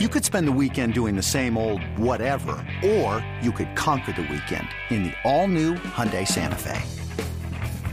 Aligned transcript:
You 0.00 0.08
could 0.08 0.24
spend 0.24 0.48
the 0.48 0.58
weekend 0.60 0.92
doing 0.92 1.14
the 1.14 1.22
same 1.22 1.56
old 1.56 1.80
whatever, 1.96 2.56
or 2.84 3.24
you 3.40 3.52
could 3.52 3.76
conquer 3.76 4.10
the 4.10 4.22
weekend 4.22 4.66
in 4.90 5.04
the 5.04 5.12
all-new 5.22 5.74
Hyundai 5.74 6.26
Santa 6.26 6.56
Fe. 6.56 6.82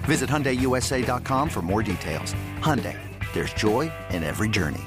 Visit 0.06 0.28
HyundaiUSA.com 0.28 1.48
for 1.48 1.62
more 1.62 1.84
details. 1.84 2.34
Hyundai, 2.58 2.98
there's 3.34 3.54
joy 3.54 3.92
in 4.10 4.24
every 4.24 4.50
journey. 4.50 4.82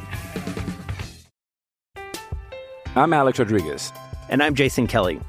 I'm 2.96 3.12
Alex 3.12 3.38
Rodriguez. 3.38 3.92
And 4.28 4.42
I'm 4.42 4.56
Jason 4.56 4.88
Kelly. 4.88 5.20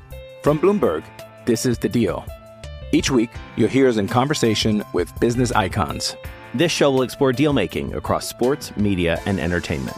From 0.42 0.58
Bloomberg, 0.58 1.04
this 1.46 1.68
is 1.68 1.78
The 1.78 1.90
Deal. 1.90 2.26
Each 2.94 3.12
week, 3.12 3.30
you'll 3.58 3.70
hear 3.70 3.88
us 3.88 3.98
in 3.98 4.08
conversation 4.08 4.84
with 4.94 5.14
business 5.20 5.52
icons. 5.52 6.16
This 6.56 6.72
show 6.72 6.90
will 6.90 7.04
explore 7.04 7.32
deal 7.32 7.54
making 7.54 7.94
across 7.94 8.28
sports, 8.28 8.76
media, 8.76 9.22
and 9.28 9.40
entertainment 9.40 9.98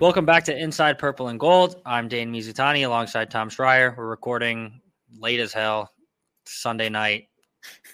Welcome 0.00 0.24
back 0.24 0.44
to 0.44 0.56
Inside 0.56 0.96
Purple 0.96 1.26
and 1.26 1.40
Gold. 1.40 1.82
I'm 1.84 2.06
Dane 2.06 2.32
Mizutani 2.32 2.86
alongside 2.86 3.32
Tom 3.32 3.50
Schreier. 3.50 3.96
We're 3.96 4.06
recording 4.06 4.80
late 5.18 5.40
as 5.40 5.52
hell 5.52 5.90
Sunday 6.46 6.88
night. 6.88 7.24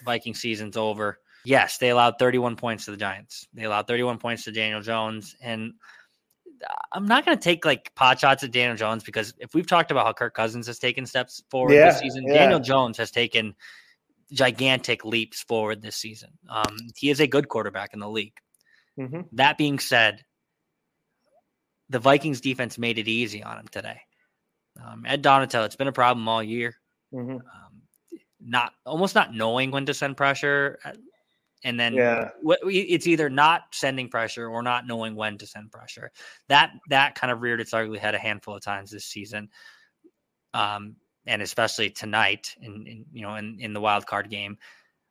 Viking 0.05 0.35
season's 0.35 0.77
over. 0.77 1.19
Yes, 1.47 1.79
they 1.79 1.89
allowed 1.89 2.17
31 2.19 2.57
points 2.57 2.85
to 2.85 2.91
the 2.91 2.99
Giants. 2.99 3.49
They 3.55 3.65
allowed 3.65 3.87
31 3.87 4.19
points 4.19 4.45
to 4.45 4.53
Daniel 4.53 4.83
Jones. 4.83 5.35
And 5.41 5.73
I'm 6.93 7.07
not 7.07 7.25
going 7.25 7.39
to 7.39 7.43
take 7.43 7.65
like 7.65 7.95
pot 7.95 8.21
shots 8.21 8.45
at 8.45 8.51
Daniel 8.51 8.77
Jones 8.77 9.03
because 9.03 9.33
if 9.39 9.55
we've 9.55 9.67
talked 9.67 9.91
about 9.91 10.05
how 10.05 10.13
Kirk 10.13 10.35
Cousins 10.35 10.67
has 10.67 10.79
taken 10.79 11.07
steps 11.07 11.43
forward 11.51 11.73
yeah, 11.73 11.87
this 11.87 12.01
season, 12.01 12.25
yeah. 12.27 12.35
Daniel 12.35 12.61
Jones 12.61 12.99
has 12.99 13.11
taken 13.11 13.55
gigantic 14.31 15.07
leaps 15.07 15.43
forward 15.43 15.81
this 15.81 15.97
season. 15.97 16.33
Um, 16.51 16.77
he 16.99 17.09
is 17.09 17.21
a 17.21 17.27
good 17.27 17.49
quarterback 17.49 17.95
in 17.95 18.01
the 18.01 18.11
league. 18.11 18.37
Mm-hmm. 18.99 19.23
That 19.33 19.57
being 19.57 19.79
said, 19.79 20.23
the 21.91 21.99
Vikings 21.99 22.41
defense 22.41 22.79
made 22.79 22.99
it 22.99 23.09
easy 23.09 23.43
on 23.43 23.59
him 23.59 23.69
today. 23.69 24.01
Um, 24.83 25.05
Ed 25.07 25.23
Donatell, 25.23 25.67
it's 25.67 25.77
been 25.77 25.89
a 25.89 25.93
problem 25.93 26.29
all 26.29 26.43
year. 26.43 26.77
Mm-hmm. 27.13 27.37
Um, 27.37 27.83
not 28.41 28.73
almost 28.85 29.15
not 29.15 29.35
knowing 29.35 29.71
when 29.71 29.87
to 29.87 29.95
send 29.95 30.17
pressure 30.17 30.79
uh, 30.85 30.93
and 31.65 31.81
then 31.81 31.95
yeah. 31.95 32.29
it's 32.43 33.07
either 33.07 33.31
not 33.31 33.63
sending 33.73 34.09
pressure 34.09 34.47
or 34.47 34.63
not 34.63 34.87
knowing 34.87 35.17
when 35.17 35.39
to 35.39 35.47
send 35.47 35.73
pressure. 35.73 36.13
That 36.49 36.73
that 36.91 37.15
kind 37.15 37.33
of 37.33 37.41
reared 37.41 37.61
its 37.61 37.73
ugly 37.73 37.99
head 37.99 38.15
a 38.15 38.19
handful 38.19 38.55
of 38.55 38.63
times 38.63 38.91
this 38.91 39.07
season, 39.07 39.49
um, 40.53 40.97
and 41.27 41.41
especially 41.41 41.89
tonight 41.89 42.55
in, 42.61 42.87
in 42.87 43.07
you 43.13 43.23
know 43.23 43.37
in 43.37 43.57
in 43.61 43.73
the 43.73 43.81
wild 43.81 44.07
card 44.07 44.29
game. 44.29 44.59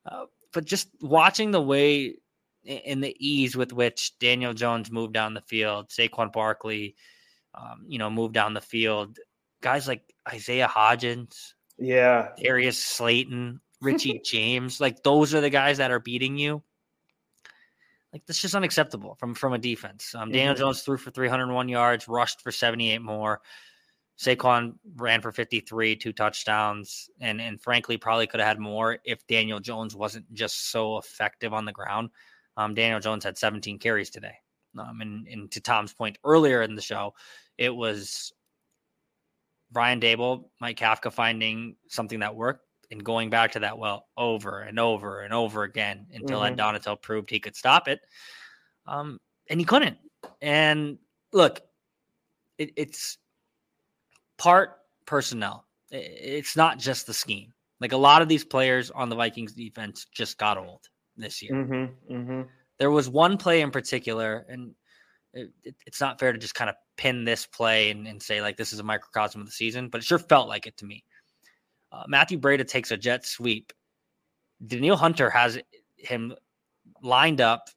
Uh, 0.06 0.26
but 0.54 0.66
just 0.66 0.90
watching 1.02 1.50
the 1.50 1.62
way 1.62 2.16
in 2.64 3.02
the 3.02 3.16
ease 3.20 3.56
with 3.56 3.74
which 3.74 4.18
Daniel 4.20 4.54
Jones 4.54 4.92
moved 4.92 5.14
down 5.14 5.34
the 5.34 5.42
field, 5.42 5.90
Saquon 5.90 6.32
Barkley, 6.32 6.96
um, 7.54 7.86
you 7.88 8.00
know, 8.00 8.10
moved 8.10 8.34
down 8.34 8.54
the 8.54 8.62
field, 8.62 9.20
guys 9.62 9.88
like 9.88 10.02
Isaiah 10.32 10.68
Hodgins, 10.68 11.54
yeah. 11.78 12.30
Darius 12.38 12.82
Slayton, 12.82 13.60
Richie 13.82 14.22
James. 14.26 14.80
Like 14.80 15.04
those 15.04 15.34
are 15.34 15.42
the 15.42 15.50
guys 15.50 15.78
that 15.78 15.92
are 15.92 16.00
beating 16.00 16.38
you. 16.38 16.64
Like 18.12 18.26
that's 18.28 18.42
just 18.42 18.56
unacceptable 18.56 19.16
from 19.16 19.34
from 19.34 19.54
a 19.54 19.58
defense. 19.58 20.14
Um, 20.14 20.32
Daniel 20.32 20.54
mm-hmm. 20.54 20.62
Jones 20.62 20.84
threw 20.84 20.98
for 20.98 21.10
301 21.10 21.68
yards, 21.68 22.08
rushed 22.08 22.42
for 22.42 22.52
78 22.52 23.02
more. 23.02 23.42
Saquon 24.20 24.76
ran 24.96 25.22
for 25.22 25.32
53, 25.32 25.96
two 25.96 26.14
touchdowns, 26.14 27.10
and 27.20 27.42
and 27.42 27.60
frankly 27.60 27.98
probably 27.98 28.28
could 28.28 28.40
have 28.40 28.48
had 28.48 28.60
more 28.60 29.00
if 29.04 29.26
Daniel 29.26 29.60
Jones 29.60 29.96
wasn't 29.96 30.32
just 30.32 30.70
so 30.72 30.98
effective 31.00 31.54
on 31.54 31.66
the 31.66 31.72
ground. 31.72 32.10
Um, 32.58 32.74
Daniel 32.74 33.00
Jones 33.00 33.24
had 33.24 33.38
17 33.38 33.80
carries 33.80 34.10
today. 34.10 34.36
Um, 34.78 35.02
and, 35.02 35.28
and 35.28 35.52
to 35.52 35.62
Tom's 35.62 35.94
point 35.94 36.18
earlier 36.24 36.62
in 36.62 36.76
the 36.76 36.82
show, 36.82 37.14
it 37.58 37.70
was 37.70 38.34
Brian 39.72 40.00
Daboll, 40.00 40.46
Mike 40.62 40.78
Kafka 40.78 41.12
finding 41.12 41.76
something 41.88 42.20
that 42.20 42.36
worked 42.36 42.66
and 42.92 43.04
going 43.04 43.30
back 43.30 43.52
to 43.54 43.60
that 43.60 43.78
well 43.78 44.08
over 44.18 44.62
and 44.62 44.80
over 44.80 45.22
and 45.22 45.34
over 45.34 45.64
again 45.64 46.06
until 46.14 46.42
mm-hmm. 46.42 46.54
Ed 46.54 46.64
Donatell 46.64 47.02
proved 47.02 47.30
he 47.30 47.40
could 47.40 47.56
stop 47.56 47.88
it. 47.88 48.02
Um, 48.86 49.20
and 49.50 49.60
he 49.60 49.66
couldn't. 49.66 49.98
And 50.42 50.98
look, 51.32 51.62
it, 52.58 52.72
it's 52.76 53.18
part 54.38 54.78
personnel. 55.06 55.66
It's 55.90 56.56
not 56.56 56.80
just 56.80 57.08
the 57.08 57.14
scheme. 57.14 57.54
Like 57.80 57.92
a 57.92 57.98
lot 57.98 58.22
of 58.22 58.30
these 58.30 58.46
players 58.46 58.92
on 58.92 59.10
the 59.10 59.16
Vikings 59.16 59.54
defense 59.54 60.06
just 60.14 60.38
got 60.38 60.58
old 60.58 60.88
this 61.18 61.42
year. 61.42 61.54
Mm-hmm, 61.54 62.14
mm-hmm. 62.14 62.42
There 62.80 62.92
was 62.92 63.10
one 63.10 63.38
play 63.38 63.62
in 63.62 63.72
particular, 63.72 64.46
and 64.50 64.74
it, 65.34 65.52
it, 65.64 65.76
it's 65.86 66.02
not 66.02 66.20
fair 66.20 66.34
to 66.34 66.40
just 66.40 66.56
kind 66.56 66.70
of 66.70 66.76
pin 66.98 67.24
this 67.24 67.46
play 67.46 67.92
and, 67.92 68.08
and, 68.08 68.22
say 68.22 68.42
like 68.42 68.56
this 68.56 68.72
is 68.72 68.80
a 68.80 68.84
microcosm 68.84 69.42
of 69.42 69.48
the 69.48 69.54
season, 69.54 69.90
but 69.90 70.00
it 70.00 70.04
sure 70.04 70.20
felt 70.20 70.48
like 70.48 70.68
it 70.68 70.78
to 70.78 70.86
me. 70.86 71.04
Uh, 71.92 72.04
Matthew 72.08 72.40
Breida 72.40 72.68
takes 72.68 72.92
a 72.92 72.98
jet 72.98 73.26
sweep. 73.26 73.74
Danielle 74.66 74.98
Hunter 74.98 75.30
has 75.30 75.60
him 75.98 76.34
lined 77.02 77.42
up, 77.42 77.70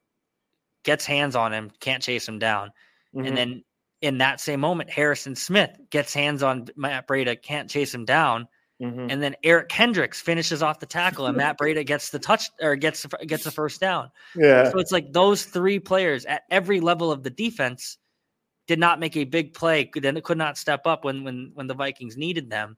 gets 0.84 1.04
hands 1.04 1.36
on 1.36 1.52
him, 1.52 1.70
can't 1.80 2.02
chase 2.02 2.28
him 2.28 2.38
down, 2.38 2.70
mm-hmm. 3.14 3.26
and 3.26 3.36
then 3.36 3.64
in 4.02 4.18
that 4.18 4.40
same 4.40 4.60
moment, 4.60 4.90
Harrison 4.90 5.34
Smith 5.34 5.70
gets 5.90 6.12
hands 6.12 6.42
on 6.42 6.66
Matt 6.76 7.08
Breida, 7.08 7.40
can't 7.40 7.70
chase 7.70 7.94
him 7.94 8.04
down, 8.04 8.46
Mm-hmm. 8.82 9.10
And 9.10 9.22
then 9.22 9.36
Eric 9.42 9.70
Kendricks 9.70 10.20
finishes 10.20 10.62
off 10.62 10.80
the 10.80 10.86
tackle, 10.86 11.26
and 11.26 11.36
Matt 11.36 11.58
Breida 11.58 11.84
gets 11.86 12.10
the 12.10 12.18
touch 12.18 12.50
or 12.60 12.76
gets 12.76 13.06
gets 13.26 13.44
the 13.44 13.50
first 13.52 13.80
down. 13.80 14.10
Yeah. 14.34 14.70
So 14.70 14.78
it's 14.78 14.92
like 14.92 15.12
those 15.12 15.44
three 15.44 15.78
players 15.78 16.26
at 16.26 16.42
every 16.50 16.80
level 16.80 17.10
of 17.10 17.22
the 17.22 17.30
defense 17.30 17.96
did 18.66 18.78
not 18.78 19.00
make 19.00 19.16
a 19.16 19.24
big 19.24 19.54
play. 19.54 19.90
Then 19.94 20.20
could 20.20 20.36
not 20.36 20.58
step 20.58 20.86
up 20.86 21.04
when 21.04 21.24
when 21.24 21.52
when 21.54 21.66
the 21.68 21.74
Vikings 21.74 22.18
needed 22.18 22.50
them. 22.50 22.76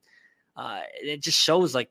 Uh, 0.57 0.83
it 1.03 1.21
just 1.21 1.39
shows 1.41 1.75
like 1.75 1.91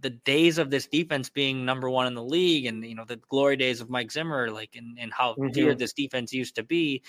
the 0.00 0.10
days 0.10 0.58
of 0.58 0.70
this 0.70 0.86
defense 0.86 1.28
being 1.28 1.64
number 1.64 1.90
one 1.90 2.06
in 2.06 2.14
the 2.14 2.22
league, 2.22 2.66
and 2.66 2.84
you 2.84 2.94
know 2.94 3.04
the 3.04 3.20
glory 3.28 3.56
days 3.56 3.80
of 3.80 3.90
Mike 3.90 4.12
Zimmer, 4.12 4.52
like 4.52 4.76
and 4.76 4.98
and 5.00 5.12
how 5.12 5.32
mm-hmm. 5.32 5.48
dear 5.48 5.74
this 5.74 5.92
defense 5.92 6.32
used 6.32 6.54
to 6.56 6.62
be. 6.62 7.02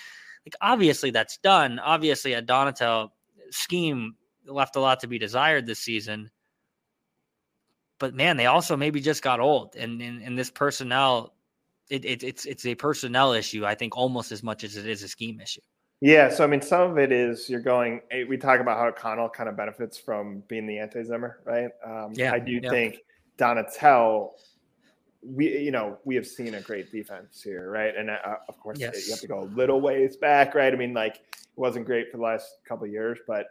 Like 0.47 0.55
obviously 0.61 1.11
that's 1.11 1.37
done. 1.37 1.77
Obviously 1.77 2.33
a 2.33 2.41
Donatell 2.41 3.09
scheme 3.51 4.15
left 4.45 4.75
a 4.75 4.79
lot 4.79 4.99
to 5.01 5.07
be 5.07 5.17
desired 5.19 5.65
this 5.65 5.79
season. 5.79 6.29
But 7.99 8.13
man, 8.13 8.37
they 8.37 8.47
also 8.47 8.75
maybe 8.75 8.99
just 8.99 9.21
got 9.21 9.39
old, 9.39 9.75
and 9.75 10.01
in 10.01 10.35
this 10.35 10.49
personnel, 10.49 11.33
it, 11.89 12.03
it, 12.03 12.23
it's 12.23 12.45
it's 12.45 12.65
a 12.65 12.75
personnel 12.75 13.33
issue. 13.33 13.65
I 13.65 13.75
think 13.75 13.95
almost 13.95 14.31
as 14.31 14.43
much 14.43 14.63
as 14.63 14.75
it 14.75 14.87
is 14.87 15.03
a 15.03 15.07
scheme 15.07 15.39
issue. 15.39 15.61
Yeah, 16.01 16.29
so 16.29 16.43
I 16.43 16.47
mean, 16.47 16.61
some 16.61 16.91
of 16.91 16.97
it 16.97 17.13
is 17.13 17.49
you're 17.49 17.61
going. 17.61 18.01
Eh, 18.11 18.25
we 18.27 18.35
talk 18.35 18.59
about 18.59 18.77
how 18.77 18.91
Connell 18.91 19.29
kind 19.29 19.47
of 19.47 19.55
benefits 19.55 19.97
from 19.97 20.43
being 20.49 20.67
the 20.67 20.79
anti-Zimmer, 20.79 21.39
right? 21.45 21.69
Um, 21.85 22.11
yeah, 22.13 22.33
I 22.33 22.39
do 22.39 22.59
yeah. 22.61 22.69
think 22.69 22.97
Donatell. 23.37 24.31
We, 25.25 25.57
you 25.59 25.71
know, 25.71 25.97
we 26.03 26.15
have 26.15 26.27
seen 26.27 26.55
a 26.55 26.61
great 26.61 26.91
defense 26.91 27.41
here, 27.41 27.71
right? 27.71 27.95
And 27.95 28.09
uh, 28.09 28.17
of 28.49 28.59
course, 28.59 28.79
yes. 28.79 29.07
you 29.07 29.13
have 29.13 29.21
to 29.21 29.27
go 29.27 29.43
a 29.43 29.49
little 29.55 29.79
ways 29.79 30.17
back, 30.17 30.55
right? 30.55 30.73
I 30.73 30.75
mean, 30.75 30.93
like 30.93 31.15
it 31.15 31.37
wasn't 31.55 31.85
great 31.85 32.11
for 32.11 32.17
the 32.17 32.23
last 32.23 32.57
couple 32.67 32.85
years, 32.85 33.19
but 33.25 33.45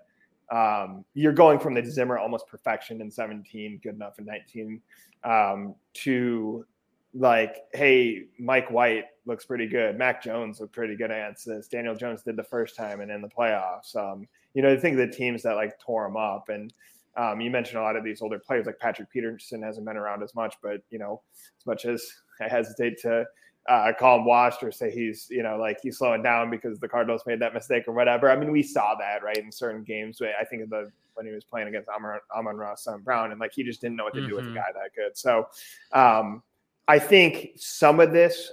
um, 0.52 1.04
you're 1.14 1.32
going 1.32 1.58
from 1.58 1.75
the 1.75 1.84
Zimmer 1.84 2.19
almost 2.19 2.46
perfection 2.46 3.00
in 3.00 3.10
17, 3.10 3.81
good 3.82 3.94
enough 3.94 4.19
in 4.19 4.26
19, 4.26 4.81
um, 5.25 5.75
to 5.94 6.66
like, 7.14 7.56
hey, 7.72 8.25
Mike 8.38 8.70
White 8.70 9.04
looks 9.26 9.46
pretty 9.46 9.66
good. 9.66 9.96
Mac 9.96 10.22
Jones 10.22 10.60
looked 10.60 10.75
pretty 10.75 10.94
good 10.94 11.10
against 11.10 11.46
this. 11.46 11.69
Daniel 11.69 11.94
Jones 11.94 12.22
did 12.22 12.37
the 12.37 12.44
first 12.44 12.76
time 12.76 13.00
and 13.00 13.10
in 13.10 13.22
the 13.22 13.28
playoffs. 13.28 13.96
Um, 13.96 14.28
you 14.54 14.62
know, 14.62 14.70
I 14.72 14.76
think 14.76 14.96
the 14.96 15.08
teams 15.08 15.43
that 15.43 15.56
like 15.56 15.78
tore 15.78 16.06
him 16.06 16.16
up 16.16 16.49
and 16.49 16.72
Um, 17.14 17.43
you 17.43 17.50
mentioned 17.50 17.78
a 17.78 17.82
lot 17.82 17.96
of 17.96 18.04
these 18.04 18.22
older 18.22 18.38
players, 18.38 18.64
like 18.64 18.78
Patrick 18.78 19.10
Peterson 19.10 19.62
hasn't 19.62 19.87
been 19.87 19.99
around 19.99 20.22
as 20.22 20.34
much, 20.34 20.54
but 20.62 20.81
you 20.90 20.99
know, 20.99 21.20
as 21.60 21.66
much 21.66 21.84
as 21.84 22.02
I 22.40 22.49
hesitate 22.49 22.96
to 23.02 23.26
uh, 23.69 23.93
call 23.99 24.19
him 24.19 24.25
washed 24.25 24.62
or 24.62 24.73
say 24.73 24.91
he's, 24.91 25.29
you 25.31 25.43
know, 25.43 25.56
like 25.56 25.79
he's 25.82 25.99
slowing 25.99 26.23
down 26.23 26.50
because 26.50 26.79
the 26.81 26.88
Cardinals 26.88 27.23
made 27.26 27.41
that 27.41 27.55
mistake 27.55 27.85
or 27.87 27.93
whatever. 27.93 28.31
I 28.31 28.37
mean, 28.37 28.50
we 28.50 28.62
saw 28.62 28.94
that 28.97 29.23
right 29.23 29.37
in 29.37 29.53
certain 29.53 29.85
games. 29.85 30.20
I 30.20 30.44
think 30.44 30.64
of 30.64 30.70
the 30.70 30.91
when 31.14 31.26
he 31.26 31.32
was 31.32 31.44
playing 31.44 31.69
against 31.69 31.88
Amon, 31.88 32.19
Amon-Ra 32.35 32.75
St. 32.75 33.05
Brown, 33.05 33.31
and 33.31 33.41
like 33.41 33.53
he 33.53 33.62
just 33.62 33.81
didn't 33.81 33.97
know 33.97 34.05
what 34.05 34.14
to 34.14 34.20
mm-hmm. 34.20 34.31
do 34.31 34.37
with 34.37 34.44
a 34.44 34.49
mm-hmm. 34.49 34.56
guy 34.56 34.73
that 34.75 34.94
good. 34.97 35.17
So, 35.17 35.49
um, 35.93 36.43
I 36.88 36.99
think 36.99 37.50
some 37.56 38.00
of 38.00 38.12
this, 38.12 38.50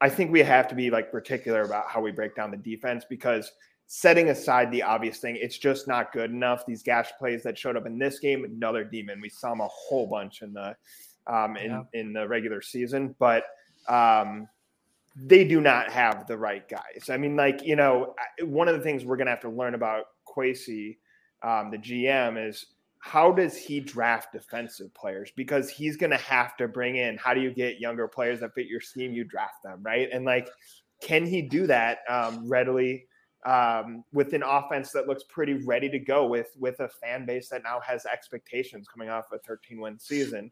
I 0.00 0.08
think 0.08 0.32
we 0.32 0.40
have 0.40 0.66
to 0.68 0.74
be 0.74 0.90
like 0.90 1.12
particular 1.12 1.62
about 1.62 1.88
how 1.88 2.00
we 2.00 2.10
break 2.10 2.34
down 2.34 2.50
the 2.50 2.56
defense 2.56 3.04
because 3.08 3.52
setting 3.86 4.30
aside 4.30 4.70
the 4.70 4.82
obvious 4.82 5.18
thing, 5.18 5.36
it's 5.36 5.58
just 5.58 5.86
not 5.86 6.12
good 6.12 6.30
enough. 6.30 6.64
These 6.66 6.82
gash 6.82 7.10
plays 7.18 7.42
that 7.42 7.58
showed 7.58 7.76
up 7.76 7.86
in 7.86 7.98
this 7.98 8.18
game, 8.18 8.44
another 8.44 8.84
demon. 8.84 9.20
We 9.20 9.28
saw 9.28 9.50
them 9.50 9.60
a 9.60 9.68
whole 9.68 10.06
bunch 10.06 10.42
in 10.42 10.52
the 10.52 10.74
um, 11.26 11.56
in 11.56 11.70
yeah. 11.70 11.82
in 11.92 12.12
the 12.12 12.26
regular 12.26 12.62
season, 12.62 13.14
but 13.18 13.44
um, 13.88 14.48
they 15.16 15.44
do 15.44 15.60
not 15.60 15.90
have 15.90 16.26
the 16.26 16.36
right 16.36 16.68
guys. 16.68 17.10
I 17.10 17.16
mean, 17.16 17.36
like 17.36 17.62
you 17.64 17.76
know, 17.76 18.14
one 18.42 18.68
of 18.68 18.76
the 18.76 18.82
things 18.82 19.04
we're 19.04 19.16
gonna 19.16 19.30
have 19.30 19.40
to 19.40 19.50
learn 19.50 19.74
about 19.74 20.04
Kwesi, 20.26 20.98
um, 21.42 21.70
the 21.70 21.78
GM, 21.78 22.48
is 22.48 22.66
how 23.00 23.32
does 23.32 23.56
he 23.56 23.80
draft 23.80 24.32
defensive 24.32 24.92
players? 24.94 25.32
Because 25.36 25.70
he's 25.70 25.96
gonna 25.96 26.18
have 26.18 26.56
to 26.58 26.68
bring 26.68 26.96
in. 26.96 27.16
How 27.16 27.34
do 27.34 27.40
you 27.40 27.52
get 27.52 27.80
younger 27.80 28.06
players 28.06 28.40
that 28.40 28.54
fit 28.54 28.66
your 28.66 28.80
scheme? 28.80 29.12
You 29.12 29.24
draft 29.24 29.62
them, 29.64 29.82
right? 29.82 30.08
And 30.12 30.24
like, 30.24 30.48
can 31.00 31.26
he 31.26 31.42
do 31.42 31.66
that 31.66 31.98
um, 32.08 32.48
readily? 32.48 33.06
Um, 33.46 34.04
with 34.12 34.34
an 34.34 34.42
offense 34.42 34.92
that 34.92 35.08
looks 35.08 35.24
pretty 35.24 35.54
ready 35.64 35.88
to 35.88 35.98
go 35.98 36.26
with 36.26 36.48
with 36.58 36.80
a 36.80 36.88
fan 36.88 37.24
base 37.24 37.48
that 37.48 37.62
now 37.62 37.80
has 37.80 38.04
expectations 38.06 38.86
coming 38.86 39.08
off 39.08 39.26
a 39.32 39.38
13 39.38 39.80
win 39.80 39.98
season. 39.98 40.50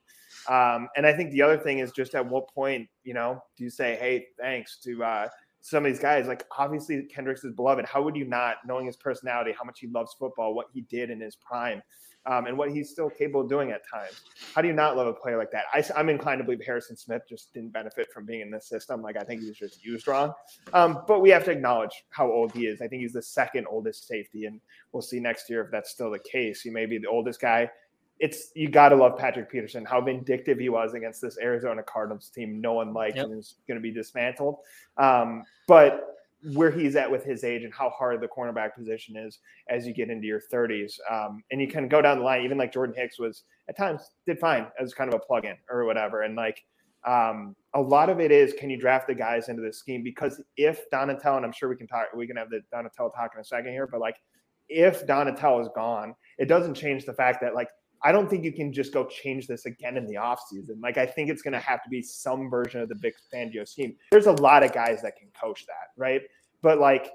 Um, 0.49 0.89
and 0.97 1.07
I 1.07 1.13
think 1.13 1.33
the 1.33 1.43
other 1.43 1.59
thing 1.59 1.81
is 1.81 1.93
just 1.93 2.15
at 2.15 2.27
what 2.27 2.49
point, 2.49 2.89
you 3.05 3.15
know, 3.15 3.43
do 3.57 3.65
you 3.65 3.71
say, 3.71 3.97
hey, 3.97 4.27
thanks 4.39 4.79
to 4.85 5.05
uh, 5.05 5.29
some 5.69 5.85
of 5.85 5.93
these 5.93 6.01
guys? 6.01 6.27
Like 6.27 6.45
obviously 6.57 7.03
Kendricks 7.05 7.45
is 7.45 7.55
beloved. 7.55 7.85
How 7.87 8.03
would 8.03 8.17
you 8.17 8.25
not, 8.25 8.57
knowing 8.67 8.87
his 8.87 8.97
personality, 8.97 9.55
how 9.57 9.65
much 9.65 9.81
he 9.81 9.87
loves 9.89 10.15
football, 10.19 10.55
what 10.55 10.67
he 10.73 10.83
did 10.83 11.11
in 11.11 11.21
his 11.21 11.37
prime? 11.37 11.83
um, 12.29 12.47
and 12.47 12.57
what 12.57 12.71
he's 12.71 12.91
still 12.91 13.09
capable 13.09 13.41
of 13.41 13.49
doing 13.49 13.71
at 13.71 13.81
times. 13.89 14.21
How 14.55 14.61
do 14.61 14.69
you 14.69 14.75
not 14.75 14.97
love 14.97 15.07
a 15.07 15.15
player 15.15 15.39
like 15.39 15.51
that? 15.53 15.65
I, 15.73 15.83
am 15.99 16.09
inclined 16.09 16.41
to 16.41 16.45
believe 16.45 16.61
Harrison 16.65 16.97
Smith 16.97 17.23
just 17.29 17.53
didn't 17.55 17.73
benefit 17.73 18.09
from 18.13 18.27
being 18.27 18.43
in 18.43 18.51
this 18.51 18.69
system. 18.69 19.03
Like 19.03 19.17
I 19.17 19.25
think 19.25 19.41
he 19.41 19.49
was 19.49 19.57
just 19.57 19.85
used 19.85 20.07
wrong. 20.07 20.33
Um, 20.75 21.03
but 21.07 21.21
we 21.21 21.31
have 21.31 21.45
to 21.45 21.53
acknowledge 21.53 22.05
how 22.11 22.31
old 22.31 22.53
he 22.53 22.67
is. 22.67 22.83
I 22.83 22.89
think 22.89 23.03
he's 23.03 23.15
the 23.15 23.23
second 23.23 23.67
oldest 23.71 24.07
safety, 24.07 24.45
and 24.45 24.61
we'll 24.93 25.03
see 25.03 25.21
next 25.21 25.49
year 25.49 25.63
if 25.63 25.71
that's 25.71 25.91
still 25.91 26.11
the 26.11 26.19
case. 26.19 26.61
He 26.61 26.71
may 26.71 26.87
be 26.87 26.99
the 26.99 27.09
oldest 27.09 27.41
guy. 27.41 27.71
It's 28.21 28.51
you 28.55 28.69
got 28.69 28.89
to 28.91 28.97
love 28.97 29.17
Patrick 29.17 29.51
Peterson. 29.51 29.85
How 29.85 30.01
vindictive 30.01 30.59
he 30.59 30.69
was 30.69 30.95
against 30.95 31.21
this 31.21 31.39
Arizona 31.41 31.83
Cardinals 31.83 32.31
team. 32.31 32.61
No 32.61 32.75
one 32.75 32.93
liked 32.93 33.17
yep. 33.17 33.27
and 33.27 33.39
is 33.39 33.55
going 33.67 33.77
to 33.77 33.83
be 33.83 33.93
dismantled. 33.93 34.57
Um, 34.97 35.45
but 35.67 36.19
where 36.53 36.71
he's 36.71 36.95
at 36.95 37.11
with 37.11 37.25
his 37.25 37.43
age 37.43 37.65
and 37.65 37.75
how 37.75 37.91
hard 37.91 38.21
the 38.21 38.29
cornerback 38.29 38.75
position 38.75 39.17
is 39.17 39.41
as 39.69 39.87
you 39.87 39.93
get 39.93 40.09
into 40.09 40.27
your 40.27 40.41
30s. 40.53 40.95
Um, 41.11 41.43
and 41.51 41.61
you 41.61 41.67
can 41.67 41.89
go 41.89 42.01
down 42.01 42.19
the 42.19 42.25
line, 42.25 42.45
even 42.45 42.59
like 42.59 42.73
Jordan 42.73 42.95
Hicks 42.97 43.19
was 43.19 43.43
at 43.69 43.77
times 43.77 44.11
did 44.27 44.39
fine 44.39 44.67
as 44.81 44.95
kind 44.95 45.13
of 45.13 45.21
a 45.21 45.25
plug 45.25 45.45
in 45.45 45.57
or 45.69 45.85
whatever. 45.85 46.23
And 46.23 46.37
like 46.37 46.63
um, 47.07 47.57
a 47.75 47.81
lot 47.81 48.09
of 48.09 48.21
it 48.21 48.31
is 48.31 48.53
can 48.53 48.71
you 48.71 48.79
draft 48.79 49.09
the 49.09 49.15
guys 49.15 49.49
into 49.49 49.63
this 49.63 49.79
scheme? 49.79 50.03
Because 50.03 50.43
if 50.57 50.89
Donatell, 50.91 51.37
and 51.37 51.45
I'm 51.45 51.53
sure 51.53 51.69
we 51.69 51.77
can 51.77 51.89
talk, 51.89 52.07
we 52.15 52.27
can 52.27 52.37
have 52.37 52.51
the 52.51 52.61
Donatell 52.73 53.15
talk 53.15 53.33
in 53.35 53.41
a 53.41 53.45
second 53.45 53.73
here, 53.73 53.87
but 53.87 54.01
like 54.01 54.17
if 54.69 55.07
Donatell 55.07 55.61
is 55.61 55.69
gone, 55.75 56.15
it 56.39 56.47
doesn't 56.47 56.75
change 56.75 57.05
the 57.05 57.15
fact 57.15 57.41
that 57.41 57.55
like 57.55 57.69
I 58.05 58.13
don't 58.13 58.31
think 58.31 58.45
you 58.45 58.53
can 58.53 58.73
just 58.73 58.93
go 58.93 59.07
change 59.07 59.47
this 59.47 59.67
again 59.67 59.97
in 59.97 60.07
the 60.07 60.15
offseason. 60.15 60.81
Like, 60.81 60.99
I 60.99 61.07
think 61.07 61.31
it's 61.31 61.43
going 61.43 61.55
to 61.55 61.61
have 61.61 61.83
to 61.83 61.91
be 61.91 62.03
some 62.03 62.49
version 62.49 62.81
of 62.81 62.89
the 62.89 62.95
Vic 62.95 63.15
Fangio 63.33 63.67
scheme. 63.69 63.97
There's 64.11 64.27
a 64.27 64.33
lot 64.33 64.63
of 64.63 64.73
guys 64.73 65.03
that 65.03 65.17
can 65.17 65.29
coach 65.41 65.67
that, 65.67 65.89
right? 65.97 66.23
But 66.63 66.79
like, 66.79 67.11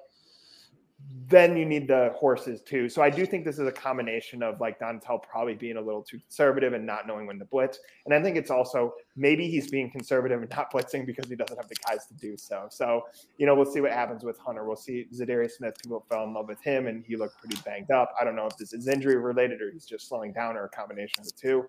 then 1.28 1.58
you 1.58 1.66
need 1.66 1.88
the 1.88 2.14
horses 2.16 2.62
too. 2.62 2.88
So 2.88 3.02
I 3.02 3.10
do 3.10 3.26
think 3.26 3.44
this 3.44 3.58
is 3.58 3.68
a 3.68 3.72
combination 3.72 4.44
of 4.44 4.60
like 4.60 4.80
Donatell 4.80 5.24
probably 5.24 5.56
being 5.56 5.78
a 5.78 5.82
little 5.82 6.04
too 6.04 6.20
conservative 6.20 6.74
and 6.74 6.86
not 6.86 7.08
knowing 7.08 7.26
when 7.26 7.40
to 7.40 7.46
blitz. 7.46 7.80
And 8.06 8.14
I 8.14 8.22
think 8.22 8.38
it's 8.38 8.52
also 8.52 8.94
maybe 9.16 9.50
he's 9.50 9.72
being 9.72 9.90
conservative 9.90 10.42
and 10.42 10.50
not 10.52 10.72
blitzing 10.72 11.06
because 11.06 11.28
he 11.28 11.36
doesn't 11.36 11.58
have 11.58 11.68
the 11.68 11.76
guys 11.88 12.06
to 12.08 12.14
do 12.14 12.38
so. 12.38 12.68
So, 12.70 13.04
you 13.38 13.46
know, 13.46 13.56
we'll 13.56 13.72
see 13.72 13.82
what 13.82 13.92
happens 13.92 14.24
with 14.24 14.38
Hunter. 14.38 14.66
We'll 14.66 14.76
see 14.76 15.08
Za'Darius 15.14 15.54
Smith, 15.54 15.76
people 15.82 16.06
fell 16.10 16.24
in 16.24 16.34
love 16.34 16.48
with 16.48 16.62
him 16.62 16.88
and 16.88 17.04
he 17.04 17.16
looked 17.16 17.40
pretty 17.40 17.58
banged 17.66 17.90
up. 17.90 18.14
I 18.20 18.24
don't 18.24 18.36
know 18.36 18.46
if 18.46 18.58
this 18.58 18.74
is 18.74 18.88
injury 18.88 19.16
related 19.16 19.62
or 19.62 19.72
he's 19.72 19.86
just 19.86 20.08
slowing 20.08 20.34
down 20.34 20.56
or 20.56 20.66
a 20.66 20.70
combination 20.70 21.22
of 21.22 21.26
the 21.26 21.34
two. 21.34 21.66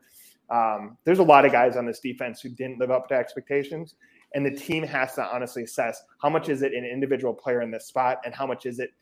Um, 0.50 0.98
there's 1.04 1.20
a 1.20 1.24
lot 1.24 1.46
of 1.46 1.52
guys 1.52 1.76
on 1.76 1.86
this 1.86 2.00
defense 2.00 2.40
who 2.42 2.50
didn't 2.50 2.80
live 2.80 2.90
up 2.90 3.08
to 3.08 3.14
expectations. 3.14 3.94
And 4.34 4.44
the 4.44 4.50
team 4.50 4.82
has 4.82 5.14
to 5.14 5.24
honestly 5.24 5.62
assess 5.62 6.02
how 6.20 6.28
much 6.28 6.48
is 6.48 6.62
it 6.62 6.74
an 6.74 6.84
individual 6.84 7.32
player 7.32 7.62
in 7.62 7.70
this 7.70 7.86
spot 7.86 8.20
and 8.24 8.34
how 8.34 8.46
much 8.46 8.66
is 8.66 8.80
it 8.80 8.92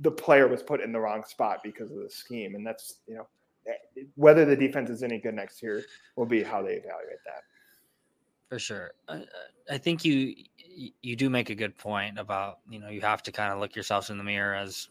the 0.00 0.10
player 0.10 0.48
was 0.48 0.62
put 0.62 0.80
in 0.80 0.92
the 0.92 1.00
wrong 1.00 1.24
spot 1.24 1.60
because 1.62 1.90
of 1.90 1.98
the 1.98 2.10
scheme. 2.10 2.54
And 2.54 2.66
that's, 2.66 3.00
you 3.06 3.16
know, 3.16 3.26
whether 4.14 4.44
the 4.44 4.56
defense 4.56 4.90
is 4.90 5.02
any 5.02 5.18
good 5.18 5.34
next 5.34 5.62
year 5.62 5.84
will 6.16 6.26
be 6.26 6.42
how 6.42 6.62
they 6.62 6.74
evaluate 6.74 7.18
that. 7.24 7.42
For 8.48 8.58
sure. 8.58 8.92
I 9.70 9.78
think 9.78 10.04
you 10.04 10.34
you 11.00 11.16
do 11.16 11.30
make 11.30 11.50
a 11.50 11.54
good 11.54 11.76
point 11.76 12.18
about, 12.18 12.58
you 12.68 12.78
know, 12.78 12.90
you 12.90 13.00
have 13.00 13.22
to 13.24 13.32
kind 13.32 13.52
of 13.52 13.58
look 13.58 13.74
yourselves 13.74 14.10
in 14.10 14.18
the 14.18 14.24
mirror 14.24 14.54
as 14.54 14.88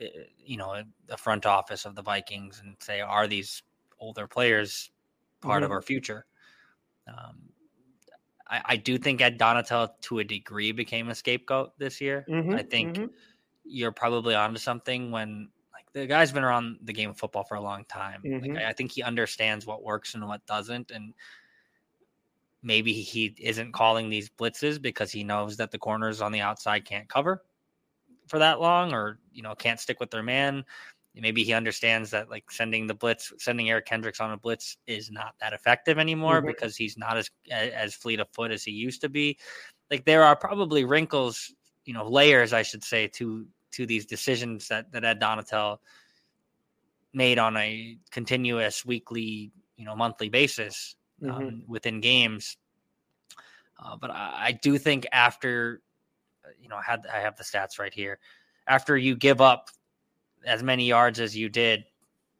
eh, 0.00 0.08
you 0.44 0.56
know, 0.56 0.82
the 1.06 1.16
front 1.16 1.46
office 1.46 1.84
of 1.86 1.94
the 1.94 2.02
Vikings 2.02 2.60
and 2.62 2.76
say, 2.80 3.00
are 3.00 3.26
these 3.26 3.62
older 4.00 4.26
players 4.26 4.90
part 5.40 5.58
mm-hmm. 5.58 5.66
of 5.66 5.70
our 5.70 5.80
future? 5.80 6.26
Um, 7.06 7.38
I, 8.50 8.60
I, 8.66 8.76
do 8.76 8.98
think 8.98 9.20
Ed 9.20 9.38
Donatell 9.38 9.90
to 10.02 10.18
a 10.18 10.24
degree 10.24 10.72
became 10.72 11.08
a 11.08 11.14
scapegoat 11.14 11.72
this 11.78 12.00
year. 12.00 12.24
Mm-hmm. 12.28 12.54
I 12.54 12.62
think 12.62 12.96
mm-hmm 12.96 13.06
you're 13.64 13.92
probably 13.92 14.34
onto 14.34 14.58
something 14.58 15.10
when 15.10 15.48
like 15.72 15.86
the 15.92 16.06
guy's 16.06 16.32
been 16.32 16.44
around 16.44 16.78
the 16.82 16.92
game 16.92 17.10
of 17.10 17.18
football 17.18 17.44
for 17.44 17.54
a 17.56 17.60
long 17.60 17.84
time. 17.84 18.22
Mm-hmm. 18.24 18.54
Like, 18.54 18.64
I, 18.64 18.70
I 18.70 18.72
think 18.72 18.92
he 18.92 19.02
understands 19.02 19.66
what 19.66 19.82
works 19.82 20.14
and 20.14 20.26
what 20.26 20.44
doesn't, 20.46 20.90
and 20.90 21.14
maybe 22.62 22.92
he 22.92 23.34
isn't 23.38 23.72
calling 23.72 24.08
these 24.08 24.30
blitzes 24.30 24.80
because 24.80 25.10
he 25.10 25.24
knows 25.24 25.56
that 25.56 25.70
the 25.70 25.78
corners 25.78 26.20
on 26.20 26.32
the 26.32 26.40
outside 26.40 26.84
can't 26.84 27.08
cover 27.08 27.42
for 28.26 28.38
that 28.38 28.60
long, 28.60 28.92
or 28.92 29.18
you 29.32 29.42
know 29.42 29.54
can't 29.54 29.80
stick 29.80 30.00
with 30.00 30.10
their 30.10 30.22
man. 30.22 30.64
Maybe 31.14 31.44
he 31.44 31.52
understands 31.52 32.10
that 32.12 32.30
like 32.30 32.50
sending 32.50 32.86
the 32.86 32.94
blitz, 32.94 33.32
sending 33.38 33.68
Eric 33.68 33.84
Kendricks 33.84 34.20
on 34.20 34.32
a 34.32 34.36
blitz 34.38 34.78
is 34.86 35.10
not 35.10 35.34
that 35.40 35.52
effective 35.52 35.98
anymore 35.98 36.38
mm-hmm. 36.38 36.46
because 36.46 36.74
he's 36.74 36.96
not 36.96 37.18
as 37.18 37.30
as 37.50 37.94
fleet 37.94 38.20
of 38.20 38.28
foot 38.32 38.50
as 38.50 38.64
he 38.64 38.70
used 38.70 39.02
to 39.02 39.10
be. 39.10 39.38
Like 39.90 40.06
there 40.06 40.22
are 40.24 40.34
probably 40.34 40.84
wrinkles 40.84 41.54
you 41.84 41.94
know 41.94 42.06
layers 42.08 42.52
I 42.52 42.62
should 42.62 42.84
say 42.84 43.08
to 43.08 43.46
to 43.72 43.86
these 43.86 44.06
decisions 44.06 44.68
that 44.68 44.92
that 44.92 45.04
Ed 45.04 45.20
Donatell 45.20 45.78
made 47.14 47.38
on 47.38 47.56
a 47.56 47.98
continuous 48.10 48.84
weekly 48.84 49.52
you 49.76 49.84
know 49.84 49.96
monthly 49.96 50.28
basis 50.28 50.96
um, 51.22 51.30
mm-hmm. 51.30 51.72
within 51.72 52.00
games. 52.00 52.56
Uh, 53.82 53.96
but 53.96 54.10
I, 54.10 54.46
I, 54.46 54.52
do 54.52 54.78
think 54.78 55.06
after 55.12 55.82
uh, 56.44 56.50
you 56.60 56.68
know 56.68 56.76
I 56.76 56.82
had 56.82 57.06
I 57.12 57.20
have 57.20 57.36
the 57.36 57.44
stats 57.44 57.78
right 57.78 57.92
here. 57.92 58.18
After 58.68 58.96
you 58.96 59.16
give 59.16 59.40
up 59.40 59.70
as 60.46 60.62
many 60.62 60.86
yards 60.86 61.18
as 61.18 61.36
you 61.36 61.48
did 61.48 61.84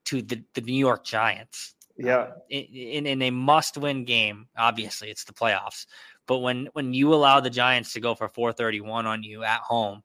to 0.05 0.23
the, 0.23 0.43
the 0.55 0.61
New 0.61 0.75
York 0.75 1.05
Giants, 1.05 1.75
yeah, 1.97 2.17
uh, 2.17 2.33
in, 2.49 3.07
in 3.07 3.23
a 3.23 3.31
must 3.31 3.77
win 3.77 4.05
game, 4.05 4.47
obviously 4.57 5.11
it's 5.11 5.25
the 5.25 5.33
playoffs. 5.33 5.87
But 6.27 6.39
when 6.39 6.69
when 6.73 6.95
you 6.95 7.13
allow 7.15 7.41
the 7.41 7.51
Giants 7.51 7.93
to 7.95 8.01
go 8.01 8.15
for 8.15 8.29
431 8.29 9.07
on 9.07 9.23
you 9.23 9.45
at 9.45 9.61
home 9.61 10.03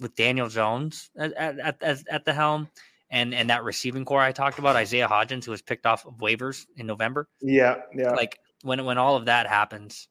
with 0.00 0.14
Daniel 0.16 0.48
Jones 0.48 1.10
at 1.16 1.32
at, 1.34 1.82
at, 1.82 2.02
at 2.08 2.24
the 2.24 2.32
helm 2.32 2.68
and 3.10 3.34
and 3.34 3.50
that 3.50 3.64
receiving 3.64 4.04
corps 4.04 4.22
I 4.22 4.32
talked 4.32 4.58
about, 4.58 4.76
Isaiah 4.76 5.08
Hodgins, 5.08 5.44
who 5.44 5.50
was 5.50 5.62
picked 5.62 5.86
off 5.86 6.06
of 6.06 6.14
waivers 6.14 6.66
in 6.76 6.86
November. 6.86 7.28
Yeah, 7.40 7.76
yeah. 7.94 8.10
Like 8.10 8.38
when 8.62 8.84
when 8.84 8.98
all 8.98 9.16
of 9.16 9.26
that 9.26 9.46
happens, 9.46 10.08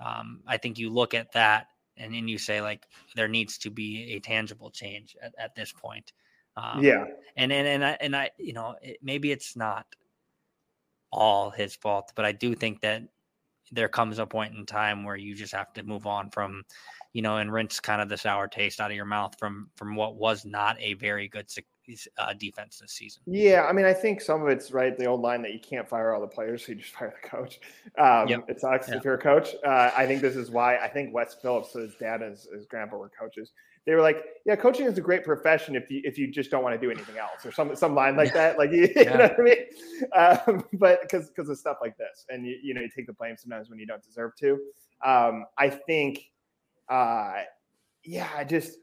um, 0.00 0.40
I 0.46 0.56
think 0.56 0.78
you 0.78 0.90
look 0.90 1.12
at 1.12 1.32
that 1.32 1.66
and 1.96 2.14
then 2.14 2.28
you 2.28 2.38
say 2.38 2.60
like 2.60 2.86
there 3.14 3.28
needs 3.28 3.58
to 3.58 3.70
be 3.70 4.14
a 4.14 4.20
tangible 4.20 4.70
change 4.70 5.16
at, 5.22 5.34
at 5.38 5.54
this 5.54 5.72
point. 5.72 6.12
Um, 6.56 6.82
yeah, 6.82 7.04
and 7.36 7.52
and 7.52 7.66
and 7.66 7.84
I 7.84 7.96
and 8.00 8.16
I 8.16 8.30
you 8.38 8.52
know 8.52 8.74
it, 8.80 8.98
maybe 9.02 9.32
it's 9.32 9.56
not 9.56 9.86
all 11.12 11.50
his 11.50 11.74
fault, 11.76 12.12
but 12.14 12.24
I 12.24 12.32
do 12.32 12.54
think 12.54 12.80
that 12.80 13.02
there 13.72 13.88
comes 13.88 14.18
a 14.18 14.26
point 14.26 14.54
in 14.54 14.66
time 14.66 15.04
where 15.04 15.16
you 15.16 15.34
just 15.34 15.54
have 15.54 15.72
to 15.74 15.82
move 15.82 16.06
on 16.06 16.30
from, 16.30 16.62
you 17.12 17.22
know, 17.22 17.38
and 17.38 17.52
rinse 17.52 17.80
kind 17.80 18.00
of 18.02 18.08
the 18.08 18.16
sour 18.16 18.48
taste 18.48 18.80
out 18.80 18.90
of 18.90 18.96
your 18.96 19.04
mouth 19.04 19.34
from 19.38 19.70
from 19.76 19.96
what 19.96 20.16
was 20.16 20.44
not 20.44 20.76
a 20.80 20.94
very 20.94 21.28
good 21.28 21.50
uh, 22.18 22.32
defense 22.34 22.78
this 22.78 22.92
season. 22.92 23.22
Yeah, 23.26 23.64
I 23.64 23.72
mean, 23.72 23.86
I 23.86 23.92
think 23.92 24.20
some 24.20 24.42
of 24.42 24.48
it's 24.48 24.72
right. 24.72 24.96
The 24.96 25.06
old 25.06 25.20
line 25.20 25.42
that 25.42 25.52
you 25.52 25.60
can't 25.60 25.88
fire 25.88 26.14
all 26.14 26.20
the 26.20 26.26
players, 26.26 26.62
so 26.66 26.72
you 26.72 26.78
just 26.78 26.94
fire 26.94 27.14
the 27.22 27.28
coach. 27.28 27.60
Um, 27.98 28.28
yep. 28.28 28.44
It 28.48 28.60
sucks 28.60 28.88
yeah. 28.88 28.96
if 28.96 29.04
you're 29.04 29.14
a 29.14 29.18
coach. 29.18 29.54
Uh, 29.64 29.90
I 29.96 30.06
think 30.06 30.22
this 30.22 30.36
is 30.36 30.50
why 30.50 30.76
I 30.78 30.88
think 30.88 31.14
Wes 31.14 31.34
Phillips, 31.40 31.72
so 31.72 31.80
his 31.80 31.94
dad 31.94 32.22
and 32.22 32.32
his, 32.32 32.48
his 32.52 32.66
grandpa 32.66 32.96
were 32.96 33.10
coaches. 33.18 33.52
They 33.86 33.94
were 33.94 34.02
like, 34.02 34.24
"Yeah, 34.44 34.56
coaching 34.56 34.86
is 34.86 34.98
a 34.98 35.00
great 35.00 35.24
profession 35.24 35.76
if 35.76 35.90
you 35.90 36.00
if 36.04 36.18
you 36.18 36.26
just 36.26 36.50
don't 36.50 36.64
want 36.64 36.74
to 36.74 36.80
do 36.80 36.90
anything 36.90 37.18
else," 37.18 37.46
or 37.46 37.52
some 37.52 37.76
some 37.76 37.94
line 37.94 38.16
like 38.16 38.34
that. 38.34 38.58
Like 38.58 38.70
you, 38.72 38.88
yeah. 38.96 39.16
know 39.16 39.28
what 39.28 39.38
I 39.38 39.42
mean? 39.42 40.56
Um, 40.56 40.64
but 40.72 41.02
because 41.02 41.28
because 41.28 41.48
of 41.48 41.56
stuff 41.56 41.76
like 41.80 41.96
this, 41.96 42.26
and 42.28 42.44
you 42.44 42.56
you 42.62 42.74
know 42.74 42.80
you 42.80 42.90
take 42.94 43.06
the 43.06 43.12
blame 43.12 43.36
sometimes 43.36 43.70
when 43.70 43.78
you 43.78 43.86
don't 43.86 44.02
deserve 44.02 44.32
to. 44.40 44.58
Um, 45.04 45.44
I 45.56 45.68
think, 45.68 46.30
uh, 46.88 47.42
yeah, 48.02 48.28
I 48.34 48.44
just 48.44 48.78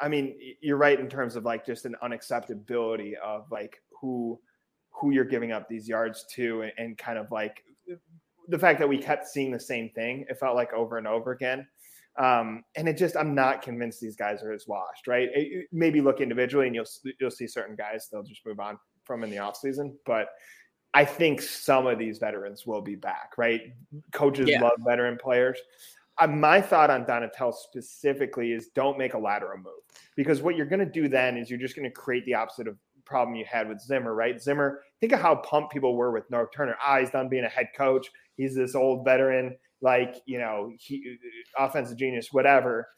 I 0.00 0.08
mean, 0.08 0.36
you're 0.60 0.76
right 0.76 0.98
in 0.98 1.08
terms 1.08 1.36
of 1.36 1.44
like 1.44 1.64
just 1.64 1.84
an 1.84 1.96
unacceptability 2.02 3.14
of 3.22 3.46
like 3.50 3.82
who 4.00 4.38
who 4.90 5.10
you're 5.10 5.24
giving 5.24 5.52
up 5.52 5.68
these 5.68 5.88
yards 5.88 6.24
to 6.34 6.62
and, 6.62 6.72
and, 6.78 6.98
kind 6.98 7.18
of 7.18 7.30
like 7.30 7.62
the 8.48 8.58
fact 8.58 8.78
that 8.78 8.88
we 8.88 8.96
kept 8.96 9.26
seeing 9.26 9.50
the 9.50 9.60
same 9.60 9.90
thing. 9.90 10.24
It 10.28 10.38
felt 10.38 10.56
like 10.56 10.72
over 10.72 10.96
and 10.96 11.06
over 11.06 11.32
again. 11.32 11.66
Um, 12.18 12.64
and 12.76 12.88
it 12.88 12.96
just, 12.96 13.14
I'm 13.14 13.34
not 13.34 13.60
convinced 13.60 14.00
these 14.00 14.16
guys 14.16 14.42
are 14.42 14.52
as 14.52 14.66
washed, 14.66 15.06
right? 15.06 15.28
It, 15.34 15.66
maybe 15.70 16.00
look 16.00 16.22
individually 16.22 16.66
and 16.66 16.74
you'll, 16.74 16.86
you'll 17.20 17.30
see 17.30 17.46
certain 17.46 17.76
guys, 17.76 18.08
they'll 18.10 18.22
just 18.22 18.46
move 18.46 18.58
on 18.58 18.78
from 19.04 19.22
in 19.22 19.30
the 19.30 19.38
off 19.38 19.58
season. 19.58 19.98
But 20.06 20.28
I 20.94 21.04
think 21.04 21.42
some 21.42 21.86
of 21.86 21.98
these 21.98 22.16
veterans 22.16 22.66
will 22.66 22.80
be 22.80 22.94
back, 22.94 23.32
right? 23.36 23.60
Coaches 24.12 24.48
yeah. 24.48 24.62
love 24.62 24.72
veteran 24.78 25.18
players 25.22 25.58
my 26.28 26.60
thought 26.60 26.90
on 26.90 27.04
Donatell 27.04 27.54
specifically 27.54 28.52
is 28.52 28.68
don't 28.68 28.96
make 28.96 29.14
a 29.14 29.18
lateral 29.18 29.58
move 29.58 29.82
because 30.16 30.40
what 30.40 30.56
you're 30.56 30.66
going 30.66 30.80
to 30.80 30.86
do 30.86 31.08
then 31.08 31.36
is 31.36 31.50
you're 31.50 31.58
just 31.58 31.76
going 31.76 31.88
to 31.88 31.94
create 31.94 32.24
the 32.24 32.34
opposite 32.34 32.66
of 32.66 32.76
problem 33.04 33.36
you 33.36 33.44
had 33.44 33.68
with 33.68 33.80
Zimmer, 33.80 34.14
right? 34.14 34.40
Zimmer, 34.42 34.80
think 35.00 35.12
of 35.12 35.20
how 35.20 35.36
pumped 35.36 35.72
people 35.72 35.96
were 35.96 36.10
with 36.10 36.28
Norv 36.30 36.52
Turner. 36.52 36.76
Ah, 36.84 36.98
he's 36.98 37.10
done 37.10 37.28
being 37.28 37.44
a 37.44 37.48
head 37.48 37.68
coach. 37.76 38.10
He's 38.36 38.54
this 38.54 38.74
old 38.74 39.04
veteran, 39.04 39.56
like, 39.80 40.16
you 40.26 40.38
know, 40.38 40.72
he, 40.78 41.16
offensive 41.58 41.96
genius, 41.96 42.32
whatever. 42.32 42.88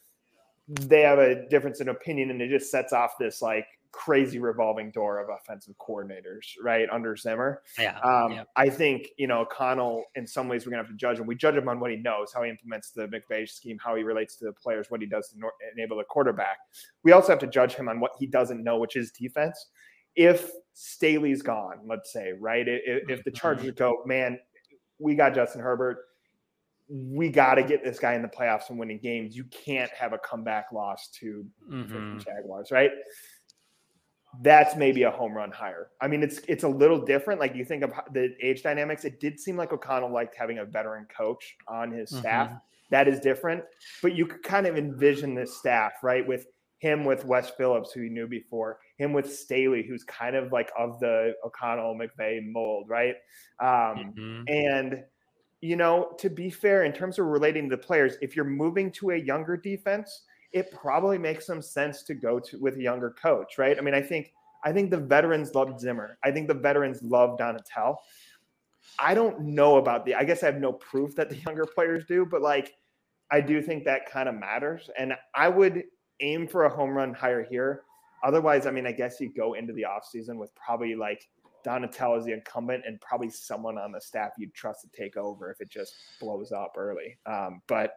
They 0.68 1.02
have 1.02 1.18
a 1.18 1.46
difference 1.48 1.80
in 1.80 1.88
opinion 1.88 2.30
and 2.30 2.42
it 2.42 2.50
just 2.50 2.70
sets 2.70 2.92
off 2.92 3.12
this 3.18 3.40
like 3.40 3.66
crazy 3.92 4.38
revolving 4.38 4.90
door 4.90 5.18
of 5.18 5.28
offensive 5.28 5.74
coordinators, 5.78 6.46
right, 6.62 6.88
under 6.90 7.16
Zimmer. 7.16 7.62
Yeah, 7.78 7.98
um, 8.00 8.32
yeah. 8.32 8.44
I 8.56 8.68
think, 8.68 9.08
you 9.16 9.26
know, 9.26 9.46
Connell, 9.50 10.04
in 10.14 10.26
some 10.26 10.48
ways, 10.48 10.64
we're 10.64 10.70
going 10.70 10.82
to 10.82 10.88
have 10.88 10.92
to 10.92 10.98
judge 10.98 11.18
him. 11.18 11.26
We 11.26 11.34
judge 11.34 11.56
him 11.56 11.68
on 11.68 11.80
what 11.80 11.90
he 11.90 11.96
knows, 11.96 12.32
how 12.32 12.42
he 12.42 12.50
implements 12.50 12.90
the 12.90 13.08
McVay 13.08 13.48
scheme, 13.48 13.78
how 13.82 13.94
he 13.94 14.02
relates 14.02 14.36
to 14.36 14.44
the 14.44 14.52
players, 14.52 14.90
what 14.90 15.00
he 15.00 15.06
does 15.06 15.28
to 15.30 15.36
enable 15.74 15.98
the 15.98 16.04
quarterback. 16.04 16.58
We 17.04 17.12
also 17.12 17.32
have 17.32 17.38
to 17.40 17.46
judge 17.46 17.74
him 17.74 17.88
on 17.88 18.00
what 18.00 18.12
he 18.18 18.26
doesn't 18.26 18.62
know, 18.62 18.78
which 18.78 18.96
is 18.96 19.10
defense. 19.12 19.66
If 20.14 20.50
Staley's 20.74 21.42
gone, 21.42 21.80
let's 21.86 22.12
say, 22.12 22.32
right, 22.38 22.66
if, 22.66 23.08
if 23.08 23.24
the 23.24 23.30
mm-hmm. 23.30 23.36
Chargers 23.36 23.72
go, 23.72 24.02
man, 24.04 24.38
we 24.98 25.14
got 25.14 25.34
Justin 25.34 25.60
Herbert 25.60 25.98
we 26.88 27.28
got 27.28 27.56
to 27.56 27.62
get 27.62 27.84
this 27.84 27.98
guy 27.98 28.14
in 28.14 28.22
the 28.22 28.28
playoffs 28.28 28.70
and 28.70 28.78
winning 28.78 28.98
games. 28.98 29.36
You 29.36 29.44
can't 29.44 29.90
have 29.90 30.12
a 30.12 30.18
comeback 30.18 30.72
loss 30.72 31.08
to 31.20 31.44
mm-hmm. 31.70 32.18
Jaguars, 32.18 32.70
right? 32.70 32.90
That's 34.40 34.76
maybe 34.76 35.02
a 35.02 35.10
home 35.10 35.32
run 35.32 35.50
hire. 35.50 35.88
I 36.00 36.08
mean, 36.08 36.22
it's 36.22 36.38
it's 36.48 36.64
a 36.64 36.68
little 36.68 37.04
different. 37.04 37.40
Like 37.40 37.54
you 37.54 37.64
think 37.64 37.82
of 37.82 37.92
the 38.12 38.34
age 38.40 38.62
dynamics, 38.62 39.04
it 39.04 39.20
did 39.20 39.40
seem 39.40 39.56
like 39.56 39.72
O'Connell 39.72 40.12
liked 40.12 40.34
having 40.36 40.58
a 40.58 40.64
veteran 40.64 41.06
coach 41.14 41.56
on 41.66 41.90
his 41.90 42.10
staff. 42.10 42.48
Mm-hmm. 42.48 42.58
That 42.90 43.06
is 43.08 43.20
different, 43.20 43.64
but 44.00 44.14
you 44.14 44.26
could 44.26 44.42
kind 44.42 44.66
of 44.66 44.78
envision 44.78 45.34
this 45.34 45.58
staff, 45.58 45.92
right? 46.02 46.26
With 46.26 46.46
him 46.78 47.04
with 47.04 47.24
Wes 47.24 47.50
Phillips, 47.50 47.92
who 47.92 48.02
he 48.02 48.08
knew 48.08 48.26
before, 48.26 48.78
him 48.96 49.12
with 49.12 49.30
Staley, 49.30 49.84
who's 49.86 50.04
kind 50.04 50.36
of 50.36 50.52
like 50.52 50.70
of 50.78 50.98
the 51.00 51.34
O'Connell 51.44 51.98
McVay 51.98 52.40
mold, 52.42 52.88
right? 52.88 53.16
Um, 53.60 54.14
mm-hmm. 54.16 54.42
And 54.46 55.04
you 55.60 55.74
know, 55.74 56.12
to 56.18 56.30
be 56.30 56.50
fair, 56.50 56.84
in 56.84 56.92
terms 56.92 57.18
of 57.18 57.26
relating 57.26 57.68
to 57.68 57.76
the 57.76 57.82
players, 57.82 58.14
if 58.22 58.36
you're 58.36 58.44
moving 58.44 58.92
to 58.92 59.10
a 59.10 59.16
younger 59.16 59.56
defense, 59.56 60.22
it 60.52 60.70
probably 60.72 61.18
makes 61.18 61.46
some 61.46 61.62
sense 61.62 62.02
to 62.04 62.14
go 62.14 62.40
to 62.40 62.58
with 62.58 62.76
a 62.76 62.82
younger 62.82 63.10
coach, 63.10 63.58
right? 63.58 63.76
I 63.76 63.80
mean, 63.80 63.94
I 63.94 64.02
think 64.02 64.32
I 64.64 64.72
think 64.72 64.90
the 64.90 64.98
veterans 64.98 65.54
love 65.54 65.78
Zimmer. 65.80 66.18
I 66.24 66.30
think 66.30 66.48
the 66.48 66.54
veterans 66.54 67.02
love 67.02 67.38
Donatell. 67.38 67.96
I 68.98 69.14
don't 69.14 69.40
know 69.40 69.76
about 69.76 70.04
the. 70.04 70.14
I 70.14 70.24
guess 70.24 70.42
I 70.42 70.46
have 70.46 70.60
no 70.60 70.72
proof 70.72 71.14
that 71.16 71.30
the 71.30 71.36
younger 71.46 71.66
players 71.66 72.04
do, 72.06 72.26
but 72.26 72.42
like 72.42 72.74
I 73.30 73.40
do 73.40 73.60
think 73.60 73.84
that 73.84 74.10
kind 74.10 74.28
of 74.28 74.34
matters. 74.34 74.90
And 74.98 75.14
I 75.34 75.48
would 75.48 75.84
aim 76.20 76.48
for 76.48 76.64
a 76.64 76.74
home 76.74 76.90
run 76.90 77.14
hire 77.14 77.44
here. 77.44 77.82
Otherwise, 78.24 78.66
I 78.66 78.70
mean, 78.70 78.86
I 78.86 78.92
guess 78.92 79.20
you 79.20 79.32
go 79.32 79.54
into 79.54 79.72
the 79.72 79.86
offseason 79.88 80.36
with 80.36 80.52
probably 80.54 80.96
like 80.96 81.28
Donatell 81.64 82.18
as 82.18 82.24
the 82.24 82.32
incumbent 82.32 82.84
and 82.86 83.00
probably 83.00 83.30
someone 83.30 83.78
on 83.78 83.92
the 83.92 84.00
staff 84.00 84.32
you'd 84.38 84.54
trust 84.54 84.80
to 84.82 84.88
take 84.88 85.16
over 85.16 85.50
if 85.52 85.60
it 85.60 85.70
just 85.70 85.94
blows 86.20 86.50
up 86.50 86.74
early. 86.76 87.16
Um, 87.26 87.62
but 87.68 87.92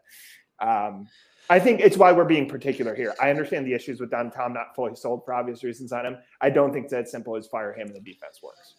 um, 0.62 1.08
I 1.50 1.60
think 1.60 1.82
it's 1.82 1.98
why 1.98 2.12
we're 2.12 2.26
being 2.26 2.48
particular 2.48 2.96
here. 2.96 3.14
I 3.22 3.30
understand 3.30 3.66
the 3.66 3.74
issues 3.74 4.00
with 4.00 4.12
Don 4.12 4.32
Tom 4.32 4.54
not 4.54 4.76
fully 4.76 4.96
sold 4.96 5.26
for 5.26 5.34
obvious 5.34 5.64
reasons 5.64 5.92
on 5.92 6.06
him. 6.06 6.18
I 6.40 6.50
don't 6.50 6.72
think 6.72 6.86
it's 6.86 6.94
that 6.94 7.10
simple 7.10 7.36
as 7.36 7.48
fire 7.48 7.74
him 7.74 7.88
and 7.88 7.96
the 7.96 8.00
defense 8.00 8.40
works. 8.42 8.76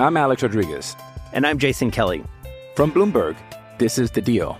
I'm 0.00 0.16
Alex 0.16 0.42
Rodriguez. 0.42 0.96
And 1.32 1.46
I'm 1.46 1.58
Jason 1.58 1.90
Kelly. 1.90 2.24
From 2.74 2.90
Bloomberg, 2.90 3.36
this 3.78 3.98
is 3.98 4.10
The 4.10 4.22
Deal. 4.22 4.58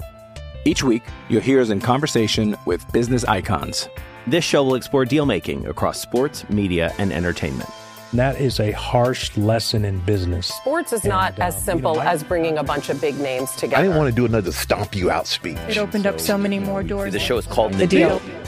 Each 0.65 0.83
week, 0.83 1.03
you'll 1.29 1.41
hear 1.41 1.61
us 1.61 1.71
in 1.71 1.81
conversation 1.81 2.57
with 2.67 2.91
business 2.93 3.25
icons. 3.25 3.89
This 4.27 4.45
show 4.45 4.63
will 4.63 4.75
explore 4.75 5.05
deal 5.05 5.25
making 5.25 5.67
across 5.67 6.01
sports, 6.01 6.49
media, 6.51 6.93
and 6.99 7.13
entertainment 7.13 7.71
that 8.15 8.41
is 8.41 8.59
a 8.59 8.73
harsh 8.73 9.37
lesson 9.37 9.85
in 9.85 9.99
business. 10.01 10.47
Sports 10.47 10.93
is 10.93 11.03
and, 11.03 11.11
not 11.11 11.39
uh, 11.39 11.45
as 11.45 11.63
simple 11.63 11.93
you 11.93 11.99
know, 11.99 12.05
as 12.05 12.23
bringing 12.23 12.57
a 12.57 12.63
bunch 12.63 12.89
of 12.89 13.01
big 13.01 13.19
names 13.19 13.51
together. 13.53 13.77
I 13.77 13.83
didn't 13.83 13.97
want 13.97 14.09
to 14.09 14.17
do 14.17 14.25
another 14.25 14.53
stomp 14.53 14.95
you 14.95 15.11
out 15.11 15.27
speech. 15.27 15.59
It 15.69 15.77
opened 15.77 16.05
so, 16.05 16.11
up 16.11 16.21
so 16.21 16.39
many 16.39 16.59
more 16.59 16.83
doors. 16.83 17.13
The 17.13 17.19
show 17.19 17.37
is 17.37 17.47
called 17.47 17.75
The, 17.75 17.79
the 17.79 17.87
deal. 17.87 18.19
deal. 18.19 18.43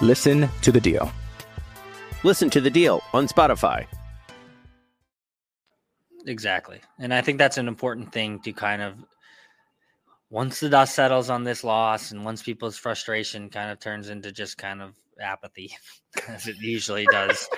Listen 0.00 0.48
to 0.62 0.70
the 0.70 0.80
deal. 0.80 1.10
Listen 2.22 2.48
to 2.50 2.60
the 2.60 2.70
deal 2.70 3.02
on 3.12 3.26
Spotify. 3.26 3.86
Exactly. 6.26 6.80
And 6.98 7.12
I 7.12 7.22
think 7.22 7.38
that's 7.38 7.58
an 7.58 7.68
important 7.68 8.12
thing 8.12 8.40
to 8.40 8.52
kind 8.52 8.82
of 8.82 8.94
once 10.30 10.60
the 10.60 10.68
dust 10.68 10.94
settles 10.94 11.30
on 11.30 11.44
this 11.44 11.62
loss 11.62 12.10
and 12.10 12.24
once 12.24 12.42
people's 12.42 12.76
frustration 12.76 13.48
kind 13.48 13.70
of 13.70 13.78
turns 13.78 14.10
into 14.10 14.32
just 14.32 14.58
kind 14.58 14.82
of 14.82 14.94
apathy 15.20 15.70
as 16.28 16.46
it 16.46 16.56
usually 16.60 17.06
does 17.10 17.48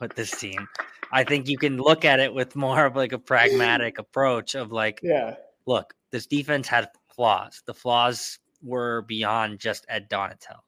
with 0.00 0.14
this 0.14 0.30
team. 0.38 0.68
I 1.12 1.24
think 1.24 1.48
you 1.48 1.58
can 1.58 1.76
look 1.76 2.04
at 2.04 2.20
it 2.20 2.32
with 2.32 2.56
more 2.56 2.86
of 2.86 2.96
like 2.96 3.12
a 3.12 3.18
pragmatic 3.18 3.98
approach 3.98 4.54
of 4.54 4.72
like, 4.72 5.00
yeah, 5.02 5.34
look, 5.66 5.94
this 6.10 6.26
defense 6.26 6.68
had 6.68 6.88
flaws. 7.14 7.62
The 7.66 7.74
flaws 7.74 8.38
were 8.62 9.02
beyond 9.02 9.58
just 9.58 9.86
Ed 9.88 10.08
Donatell. 10.08 10.60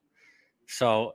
So 0.67 1.13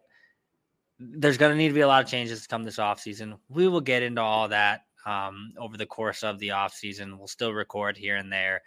there's 0.99 1.39
going 1.39 1.53
to 1.53 1.57
need 1.57 1.69
to 1.69 1.75
be 1.75 1.81
a 1.81 1.87
lot 1.87 2.03
of 2.03 2.11
changes 2.11 2.43
to 2.43 2.49
come 2.49 2.65
this 2.65 2.79
offseason. 2.79 3.39
We 3.49 3.69
will 3.69 3.81
get 3.81 4.03
into 4.03 4.21
all 4.21 4.49
that 4.49 4.83
um, 5.07 5.53
over 5.59 5.77
the 5.77 5.87
course 5.87 6.23
of 6.23 6.39
the 6.39 6.49
offseason. 6.49 7.19
We'll 7.19 7.29
still 7.29 7.53
record 7.53 7.97
here 7.97 8.17
and 8.17 8.33
there, 8.33 8.63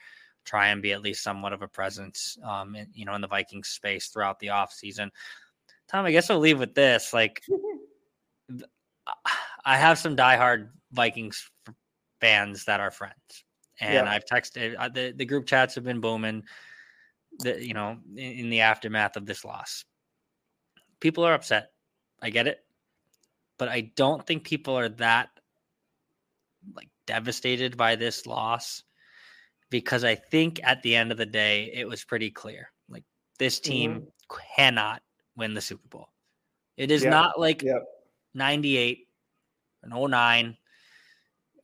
try 0.46 0.68
and 0.68 0.82
be 0.82 0.94
at 0.94 1.02
least 1.02 1.24
somewhat 1.24 1.54
of 1.54 1.62
a 1.62 1.68
presence, 1.68 2.38
um, 2.44 2.76
in, 2.76 2.88
you 2.94 3.06
know, 3.06 3.16
in 3.16 3.22
the 3.22 3.28
Vikings 3.28 3.70
space 3.70 4.08
throughout 4.08 4.40
the 4.40 4.48
offseason. 4.48 5.10
Tom, 5.88 6.06
I 6.06 6.12
guess 6.12 6.30
I'll 6.30 6.40
leave 6.40 6.60
with 6.60 6.74
this. 6.74 7.14
Like, 7.14 7.44
I 9.66 9.78
have 9.78 9.98
some 9.98 10.16
diehard 10.16 10.70
Vikings 10.92 11.50
fans 12.20 12.66
that 12.66 12.80
are 12.80 12.92
friends, 12.92 13.44
and 13.80 14.06
yeah. 14.06 14.12
I've 14.12 14.26
texted 14.26 14.76
uh, 14.78 14.90
the 14.90 15.14
the 15.16 15.26
group 15.26 15.46
chats 15.46 15.76
have 15.76 15.84
been 15.84 16.02
booming. 16.02 16.44
The, 17.40 17.66
you 17.66 17.74
know, 17.74 17.98
in, 18.16 18.32
in 18.34 18.50
the 18.50 18.62
aftermath 18.62 19.16
of 19.16 19.26
this 19.26 19.46
loss, 19.46 19.86
people 21.00 21.24
are 21.24 21.34
upset. 21.34 21.72
I 22.22 22.30
get 22.30 22.48
it, 22.48 22.64
but 23.58 23.70
I 23.70 23.92
don't 23.96 24.26
think 24.26 24.44
people 24.44 24.78
are 24.78 24.90
that 24.90 25.30
like 26.76 26.90
devastated 27.08 27.78
by 27.78 27.96
this 27.96 28.28
loss 28.28 28.84
because 29.70 30.04
I 30.04 30.16
think 30.16 30.60
at 30.64 30.84
the 30.84 30.96
end 30.96 31.12
of 31.12 31.18
the 31.18 31.26
day, 31.26 31.72
it 31.74 31.88
was 31.88 32.04
pretty 32.04 32.30
clear. 32.30 32.70
Like 32.90 33.04
this 33.40 33.60
team 33.60 33.92
mm-hmm. 33.92 34.38
cannot 34.56 35.02
win 35.36 35.54
the 35.54 35.62
Super 35.62 35.88
Bowl. 35.88 36.10
It 36.78 36.92
is 36.92 37.04
not 37.04 37.40
like 37.40 37.64
98 38.34 39.08
and 39.84 39.94
09. 39.94 40.58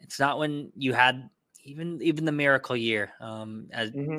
It's 0.01 0.19
not 0.19 0.39
when 0.39 0.71
you 0.75 0.93
had 0.93 1.29
even 1.63 1.99
even 2.01 2.25
the 2.25 2.31
miracle 2.31 2.75
year. 2.75 3.11
Um, 3.19 3.67
as 3.71 3.91
mm-hmm. 3.91 4.15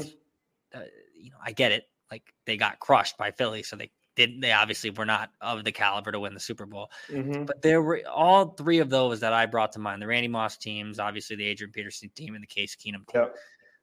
uh, 0.74 0.84
you 1.14 1.30
know, 1.30 1.38
I 1.42 1.52
get 1.52 1.72
it. 1.72 1.84
Like 2.10 2.22
they 2.46 2.56
got 2.56 2.78
crushed 2.78 3.18
by 3.18 3.30
Philly, 3.30 3.62
so 3.62 3.76
they 3.76 3.90
didn't. 4.16 4.40
They 4.40 4.52
obviously 4.52 4.90
were 4.90 5.06
not 5.06 5.30
of 5.40 5.64
the 5.64 5.72
caliber 5.72 6.12
to 6.12 6.20
win 6.20 6.34
the 6.34 6.40
Super 6.40 6.66
Bowl. 6.66 6.90
Mm-hmm. 7.10 7.44
But 7.44 7.62
there 7.62 7.82
were 7.82 8.02
all 8.12 8.50
three 8.50 8.78
of 8.78 8.90
those 8.90 9.20
that 9.20 9.32
I 9.32 9.46
brought 9.46 9.72
to 9.72 9.78
mind: 9.78 10.02
the 10.02 10.06
Randy 10.06 10.28
Moss 10.28 10.56
teams, 10.56 10.98
obviously 10.98 11.36
the 11.36 11.46
Adrian 11.46 11.72
Peterson 11.72 12.10
team, 12.14 12.34
and 12.34 12.42
the 12.42 12.48
Case 12.48 12.76
Keenum 12.76 13.06
team. 13.06 13.22
Yep. 13.22 13.34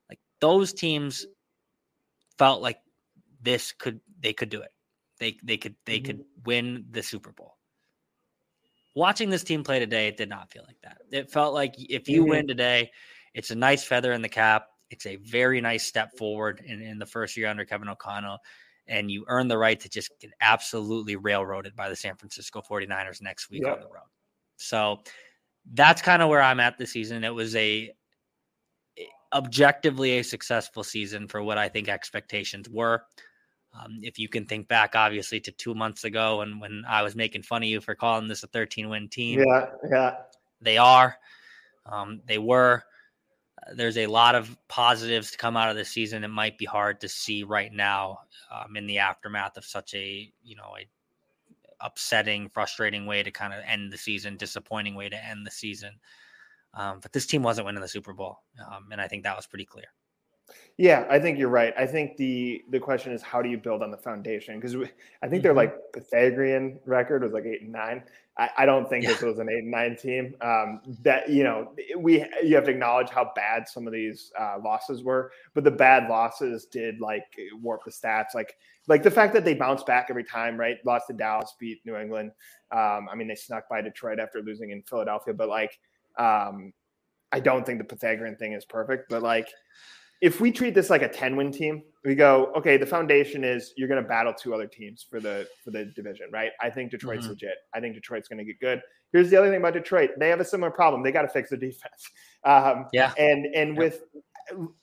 Like 0.09 0.19
those 0.41 0.73
teams 0.73 1.25
felt 2.37 2.61
like 2.61 2.79
this 3.41 3.71
could 3.71 3.99
they 4.19 4.33
could 4.33 4.49
do 4.49 4.61
it. 4.61 4.71
They 5.19 5.37
they 5.43 5.57
could 5.57 5.75
they 5.85 5.99
mm-hmm. 5.99 6.05
could 6.05 6.25
win 6.45 6.85
the 6.91 7.03
Super 7.03 7.31
Bowl. 7.31 7.54
Watching 8.95 9.29
this 9.29 9.43
team 9.43 9.63
play 9.63 9.79
today, 9.79 10.07
it 10.07 10.17
did 10.17 10.29
not 10.29 10.49
feel 10.49 10.63
like 10.65 10.79
that. 10.81 10.97
It 11.11 11.29
felt 11.29 11.53
like 11.53 11.75
if 11.77 12.09
you 12.09 12.21
mm-hmm. 12.21 12.29
win 12.29 12.47
today, 12.47 12.91
it's 13.33 13.51
a 13.51 13.55
nice 13.55 13.83
feather 13.83 14.13
in 14.13 14.21
the 14.21 14.29
cap. 14.29 14.67
It's 14.89 15.05
a 15.05 15.17
very 15.17 15.61
nice 15.61 15.85
step 15.85 16.17
forward 16.17 16.63
in, 16.65 16.81
in 16.81 16.97
the 16.97 17.05
first 17.05 17.35
year 17.35 17.47
under 17.47 17.65
Kevin 17.65 17.89
O'Connell. 17.89 18.39
And 18.87 19.11
you 19.11 19.25
earn 19.27 19.47
the 19.47 19.57
right 19.57 19.79
to 19.79 19.89
just 19.89 20.11
get 20.19 20.31
absolutely 20.41 21.15
railroaded 21.15 21.75
by 21.75 21.89
the 21.89 21.95
San 21.95 22.15
Francisco 22.15 22.61
49ers 22.61 23.21
next 23.21 23.49
week 23.49 23.63
yep. 23.65 23.73
on 23.73 23.79
the 23.79 23.87
road. 23.87 24.07
So 24.57 25.01
that's 25.73 26.01
kind 26.01 26.21
of 26.21 26.29
where 26.29 26.41
I'm 26.41 26.59
at 26.59 26.77
this 26.77 26.91
season. 26.91 27.23
It 27.23 27.33
was 27.33 27.55
a 27.55 27.91
objectively 29.33 30.19
a 30.19 30.23
successful 30.23 30.83
season 30.83 31.27
for 31.27 31.43
what 31.43 31.57
I 31.57 31.67
think 31.67 31.89
expectations 31.89 32.69
were. 32.69 33.03
Um, 33.77 33.99
if 34.01 34.19
you 34.19 34.29
can 34.29 34.45
think 34.45 34.67
back, 34.67 34.95
obviously, 34.95 35.39
to 35.41 35.51
two 35.51 35.75
months 35.75 36.03
ago 36.03 36.41
and 36.41 36.61
when 36.61 36.83
I 36.87 37.03
was 37.03 37.15
making 37.15 37.43
fun 37.43 37.63
of 37.63 37.69
you 37.69 37.81
for 37.81 37.95
calling 37.95 38.27
this 38.27 38.43
a 38.43 38.47
13 38.47 38.89
win 38.89 39.09
team. 39.09 39.43
Yeah, 39.45 39.65
yeah. 39.89 40.15
They 40.61 40.77
are. 40.77 41.17
Um, 41.85 42.21
they 42.25 42.37
were. 42.37 42.83
There's 43.75 43.97
a 43.97 44.07
lot 44.07 44.35
of 44.35 44.55
positives 44.67 45.31
to 45.31 45.37
come 45.37 45.57
out 45.57 45.69
of 45.69 45.75
the 45.75 45.85
season. 45.85 46.23
It 46.23 46.29
might 46.29 46.57
be 46.57 46.65
hard 46.65 47.01
to 47.01 47.09
see 47.09 47.43
right 47.43 47.73
now 47.73 48.19
um, 48.51 48.77
in 48.77 48.85
the 48.85 48.99
aftermath 48.99 49.57
of 49.57 49.65
such 49.65 49.93
a, 49.95 50.31
you 50.43 50.55
know, 50.55 50.75
a 50.79 50.87
upsetting, 51.85 52.49
frustrating 52.49 53.05
way 53.05 53.23
to 53.23 53.31
kind 53.31 53.53
of 53.53 53.63
end 53.65 53.91
the 53.91 53.97
season, 53.97 54.37
disappointing 54.37 54.95
way 54.95 55.09
to 55.09 55.25
end 55.25 55.45
the 55.45 55.51
season. 55.51 55.91
Um, 56.73 56.99
but 57.01 57.13
this 57.13 57.25
team 57.25 57.41
wasn't 57.41 57.65
winning 57.65 57.81
the 57.81 57.87
Super 57.87 58.13
Bowl, 58.13 58.39
um, 58.65 58.89
and 58.91 58.99
I 58.99 59.07
think 59.07 59.23
that 59.23 59.35
was 59.35 59.47
pretty 59.47 59.65
clear. 59.65 59.85
Yeah, 60.77 61.05
I 61.09 61.19
think 61.19 61.39
you're 61.39 61.49
right. 61.49 61.73
I 61.77 61.85
think 61.85 62.17
the 62.17 62.61
the 62.69 62.79
question 62.79 63.13
is 63.13 63.21
how 63.21 63.41
do 63.41 63.49
you 63.49 63.57
build 63.57 63.81
on 63.81 63.91
the 63.91 63.97
foundation? 63.97 64.59
Because 64.59 64.75
I 65.21 65.27
think 65.27 65.41
their 65.41 65.51
mm-hmm. 65.51 65.57
like 65.57 65.93
Pythagorean 65.93 66.79
record 66.85 67.23
was 67.23 67.31
like 67.31 67.45
eight 67.45 67.61
and 67.61 67.71
nine. 67.71 68.03
I, 68.37 68.49
I 68.57 68.65
don't 68.65 68.89
think 68.89 69.05
yeah. 69.05 69.11
this 69.11 69.21
was 69.21 69.39
an 69.39 69.47
eight 69.49 69.63
and 69.63 69.71
nine 69.71 69.95
team. 69.95 70.35
Um, 70.41 70.81
that 71.01 71.29
you 71.29 71.45
know 71.45 71.73
we 71.97 72.25
you 72.43 72.55
have 72.55 72.65
to 72.65 72.71
acknowledge 72.71 73.09
how 73.09 73.31
bad 73.35 73.69
some 73.69 73.87
of 73.87 73.93
these 73.93 74.33
uh, 74.37 74.57
losses 74.63 75.01
were, 75.01 75.31
but 75.53 75.63
the 75.63 75.71
bad 75.71 76.09
losses 76.09 76.65
did 76.65 76.99
like 76.99 77.23
warp 77.61 77.85
the 77.85 77.91
stats. 77.91 78.35
Like 78.35 78.57
like 78.87 79.01
the 79.01 79.11
fact 79.11 79.33
that 79.33 79.45
they 79.45 79.53
bounce 79.53 79.83
back 79.83 80.07
every 80.09 80.25
time, 80.25 80.59
right? 80.59 80.77
Lost 80.85 81.07
to 81.07 81.13
Dallas, 81.13 81.55
beat 81.57 81.79
New 81.85 81.95
England. 81.95 82.31
Um, 82.71 83.07
I 83.09 83.15
mean 83.15 83.29
they 83.29 83.35
snuck 83.35 83.69
by 83.69 83.81
Detroit 83.81 84.19
after 84.19 84.41
losing 84.41 84.71
in 84.71 84.81
Philadelphia, 84.81 85.33
but 85.33 85.47
like 85.47 85.79
um, 86.17 86.73
I 87.31 87.39
don't 87.39 87.65
think 87.65 87.79
the 87.79 87.85
Pythagorean 87.85 88.35
thing 88.35 88.51
is 88.51 88.65
perfect, 88.65 89.09
but 89.09 89.23
like 89.23 89.47
if 90.21 90.41
we 90.41 90.51
treat 90.51 90.73
this 90.73 90.89
like 90.89 91.01
a 91.01 91.09
10 91.09 91.35
win 91.35 91.51
team, 91.51 91.83
we 92.03 92.15
go, 92.15 92.51
okay, 92.55 92.77
the 92.77 92.85
foundation 92.85 93.43
is 93.43 93.73
you're 93.77 93.87
going 93.87 94.01
to 94.01 94.07
battle 94.07 94.33
two 94.33 94.53
other 94.53 94.67
teams 94.67 95.05
for 95.09 95.19
the 95.19 95.47
for 95.63 95.71
the 95.71 95.85
division, 95.85 96.27
right? 96.31 96.51
I 96.61 96.69
think 96.69 96.91
Detroit's 96.91 97.23
mm-hmm. 97.23 97.31
legit. 97.31 97.55
I 97.73 97.79
think 97.79 97.95
Detroit's 97.95 98.27
going 98.27 98.39
to 98.39 98.45
get 98.45 98.59
good. 98.59 98.81
Here's 99.11 99.29
the 99.29 99.37
other 99.37 99.49
thing 99.49 99.59
about 99.59 99.73
Detroit. 99.73 100.11
They 100.19 100.29
have 100.29 100.39
a 100.39 100.45
similar 100.45 100.71
problem. 100.71 101.03
They 101.03 101.11
got 101.11 101.23
to 101.23 101.29
fix 101.29 101.49
the 101.49 101.57
defense. 101.57 102.09
Um, 102.45 102.85
yeah. 102.93 103.11
And 103.17 103.47
and 103.55 103.75
with 103.75 104.03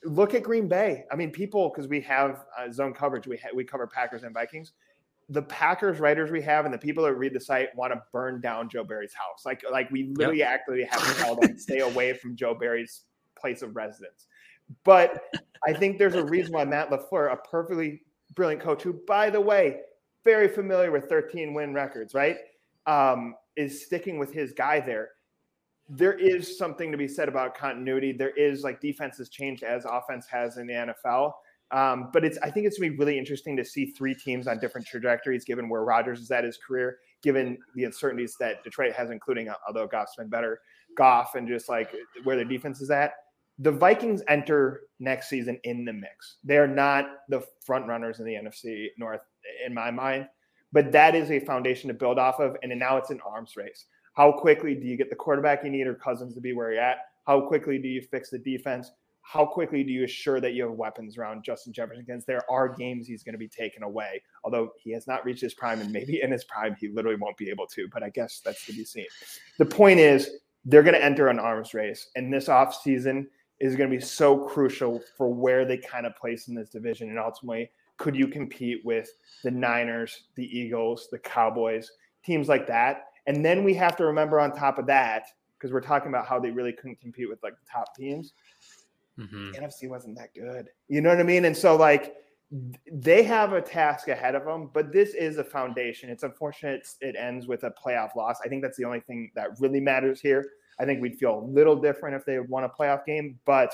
look 0.04 0.34
at 0.34 0.42
Green 0.42 0.66
Bay. 0.66 1.04
I 1.12 1.14
mean, 1.14 1.30
people 1.30 1.68
because 1.68 1.86
we 1.86 2.00
have 2.00 2.44
uh, 2.58 2.72
zone 2.72 2.92
coverage. 2.92 3.28
We 3.28 3.36
ha- 3.36 3.50
we 3.54 3.62
cover 3.62 3.86
Packers 3.86 4.24
and 4.24 4.34
Vikings 4.34 4.72
the 5.28 5.42
Packers 5.42 5.98
writers 5.98 6.30
we 6.30 6.42
have 6.42 6.64
and 6.64 6.74
the 6.74 6.78
people 6.78 7.04
that 7.04 7.14
read 7.14 7.32
the 7.32 7.40
site 7.40 7.74
want 7.74 7.92
to 7.92 8.02
burn 8.12 8.40
down 8.40 8.68
Joe 8.68 8.84
Barry's 8.84 9.14
house. 9.14 9.46
Like, 9.46 9.62
like 9.70 9.90
we 9.90 10.12
literally 10.14 10.40
yep. 10.40 10.50
actively 10.50 10.84
have 10.84 11.00
to 11.06 11.22
tell 11.22 11.36
them 11.36 11.58
stay 11.58 11.78
away 11.78 12.12
from 12.12 12.36
Joe 12.36 12.54
Barry's 12.54 13.02
place 13.38 13.62
of 13.62 13.74
residence. 13.74 14.26
But 14.84 15.24
I 15.66 15.72
think 15.72 15.98
there's 15.98 16.14
a 16.14 16.24
reason 16.24 16.52
why 16.52 16.64
Matt 16.64 16.90
LaFleur, 16.90 17.32
a 17.32 17.36
perfectly 17.36 18.02
brilliant 18.34 18.62
coach, 18.62 18.82
who, 18.82 19.00
by 19.06 19.30
the 19.30 19.40
way, 19.40 19.80
very 20.24 20.48
familiar 20.48 20.90
with 20.90 21.08
13 21.08 21.54
win 21.54 21.74
records, 21.74 22.14
right, 22.14 22.38
um, 22.86 23.34
is 23.56 23.84
sticking 23.84 24.18
with 24.18 24.32
his 24.32 24.52
guy 24.52 24.80
there. 24.80 25.10
There 25.88 26.14
is 26.14 26.56
something 26.56 26.90
to 26.90 26.96
be 26.96 27.08
said 27.08 27.28
about 27.28 27.56
continuity. 27.56 28.12
There 28.12 28.30
is 28.30 28.62
like 28.62 28.80
defenses 28.80 29.28
change 29.28 29.62
as 29.62 29.84
offense 29.84 30.26
has 30.26 30.56
in 30.56 30.66
the 30.66 30.72
NFL. 30.72 31.32
Um, 31.72 32.10
but 32.12 32.22
it's 32.24 32.38
I 32.42 32.50
think 32.50 32.66
it's 32.66 32.78
gonna 32.78 32.90
be 32.90 32.98
really 32.98 33.18
interesting 33.18 33.56
to 33.56 33.64
see 33.64 33.86
three 33.86 34.14
teams 34.14 34.46
on 34.46 34.58
different 34.58 34.86
trajectories, 34.86 35.44
given 35.44 35.68
where 35.68 35.84
Rodgers 35.84 36.20
is 36.20 36.30
at 36.30 36.44
his 36.44 36.58
career, 36.58 36.98
given 37.22 37.56
the 37.74 37.84
uncertainties 37.84 38.36
that 38.40 38.62
Detroit 38.62 38.92
has, 38.92 39.10
including 39.10 39.48
uh, 39.48 39.54
although 39.66 39.86
Goff's 39.86 40.16
been 40.16 40.28
better, 40.28 40.60
Goff 40.96 41.34
and 41.34 41.48
just 41.48 41.70
like 41.70 41.90
where 42.24 42.36
their 42.36 42.44
defense 42.44 42.82
is 42.82 42.90
at. 42.90 43.14
The 43.58 43.72
Vikings 43.72 44.22
enter 44.28 44.82
next 44.98 45.28
season 45.28 45.58
in 45.64 45.84
the 45.84 45.92
mix. 45.92 46.36
They're 46.44 46.66
not 46.66 47.06
the 47.28 47.44
front 47.64 47.86
runners 47.86 48.18
in 48.18 48.24
the 48.24 48.34
NFC 48.34 48.88
North 48.98 49.20
in 49.64 49.74
my 49.74 49.90
mind, 49.90 50.28
but 50.72 50.92
that 50.92 51.14
is 51.14 51.30
a 51.30 51.40
foundation 51.40 51.88
to 51.88 51.94
build 51.94 52.18
off 52.18 52.40
of. 52.40 52.56
And 52.62 52.76
now 52.78 52.96
it's 52.96 53.10
an 53.10 53.20
arms 53.26 53.56
race. 53.56 53.86
How 54.14 54.32
quickly 54.32 54.74
do 54.74 54.86
you 54.86 54.96
get 54.96 55.10
the 55.10 55.16
quarterback 55.16 55.64
you 55.64 55.70
need 55.70 55.86
or 55.86 55.94
Cousins 55.94 56.34
to 56.34 56.40
be 56.40 56.52
where 56.52 56.72
you're 56.72 56.82
at? 56.82 56.98
How 57.26 57.40
quickly 57.40 57.78
do 57.78 57.88
you 57.88 58.02
fix 58.02 58.30
the 58.30 58.38
defense? 58.38 58.90
how 59.22 59.46
quickly 59.46 59.82
do 59.84 59.92
you 59.92 60.04
assure 60.04 60.40
that 60.40 60.52
you 60.52 60.64
have 60.64 60.72
weapons 60.72 61.16
around 61.16 61.44
Justin 61.44 61.72
Jefferson? 61.72 62.04
Because 62.06 62.24
there 62.24 62.42
are 62.50 62.68
games 62.68 63.06
he's 63.06 63.22
going 63.22 63.34
to 63.34 63.38
be 63.38 63.48
taken 63.48 63.82
away, 63.82 64.20
although 64.44 64.72
he 64.76 64.90
has 64.92 65.06
not 65.06 65.24
reached 65.24 65.40
his 65.40 65.54
prime, 65.54 65.80
and 65.80 65.92
maybe 65.92 66.20
in 66.22 66.30
his 66.30 66.44
prime 66.44 66.76
he 66.78 66.88
literally 66.88 67.16
won't 67.16 67.36
be 67.36 67.48
able 67.48 67.66
to. 67.68 67.88
But 67.92 68.02
I 68.02 68.10
guess 68.10 68.42
that's 68.44 68.66
to 68.66 68.72
be 68.72 68.84
seen. 68.84 69.06
The 69.58 69.64
point 69.64 70.00
is, 70.00 70.28
they're 70.64 70.82
going 70.82 70.94
to 70.94 71.04
enter 71.04 71.28
an 71.28 71.38
arms 71.38 71.72
race, 71.72 72.10
and 72.16 72.32
this 72.32 72.48
offseason 72.48 73.26
is 73.62 73.76
going 73.76 73.88
to 73.88 73.96
be 73.96 74.02
so 74.02 74.36
crucial 74.36 75.00
for 75.16 75.32
where 75.32 75.64
they 75.64 75.78
kind 75.78 76.04
of 76.04 76.14
place 76.16 76.48
in 76.48 76.54
this 76.54 76.68
division, 76.68 77.08
and 77.08 77.18
ultimately, 77.18 77.70
could 77.96 78.14
you 78.14 78.26
compete 78.26 78.84
with 78.84 79.08
the 79.42 79.50
Niners, 79.50 80.24
the 80.34 80.46
Eagles, 80.46 81.08
the 81.10 81.18
Cowboys, 81.18 81.90
teams 82.24 82.48
like 82.48 82.66
that? 82.66 83.06
And 83.26 83.42
then 83.42 83.64
we 83.64 83.72
have 83.74 83.96
to 83.96 84.04
remember 84.04 84.38
on 84.40 84.52
top 84.52 84.78
of 84.78 84.86
that, 84.86 85.24
because 85.56 85.72
we're 85.72 85.80
talking 85.80 86.08
about 86.08 86.26
how 86.26 86.38
they 86.38 86.50
really 86.50 86.72
couldn't 86.72 87.00
compete 87.00 87.28
with 87.28 87.42
like 87.42 87.54
the 87.54 87.70
top 87.72 87.94
teams 87.96 88.34
Mm-hmm. 89.18 89.52
NFC 89.62 89.88
wasn't 89.88 90.16
that 90.18 90.34
good. 90.34 90.68
You 90.88 91.00
know 91.00 91.10
what 91.10 91.20
I 91.20 91.24
mean? 91.24 91.44
And 91.44 91.56
so 91.56 91.76
like 91.76 92.14
they 92.90 93.22
have 93.22 93.52
a 93.52 93.62
task 93.62 94.08
ahead 94.08 94.34
of 94.34 94.44
them, 94.44 94.70
but 94.72 94.92
this 94.92 95.14
is 95.14 95.38
a 95.38 95.44
foundation. 95.44 96.10
It's 96.10 96.22
unfortunate 96.22 96.86
it 97.00 97.16
ends 97.16 97.46
with 97.46 97.64
a 97.64 97.72
playoff 97.72 98.14
loss. 98.14 98.38
I 98.44 98.48
think 98.48 98.62
that's 98.62 98.76
the 98.76 98.84
only 98.84 99.00
thing 99.00 99.30
that 99.34 99.60
really 99.60 99.80
matters 99.80 100.20
here. 100.20 100.44
I 100.82 100.84
think 100.84 101.00
we'd 101.00 101.16
feel 101.16 101.38
a 101.38 101.44
little 101.44 101.76
different 101.76 102.16
if 102.16 102.24
they 102.24 102.40
won 102.40 102.64
a 102.64 102.68
playoff 102.68 103.06
game, 103.06 103.38
but 103.46 103.72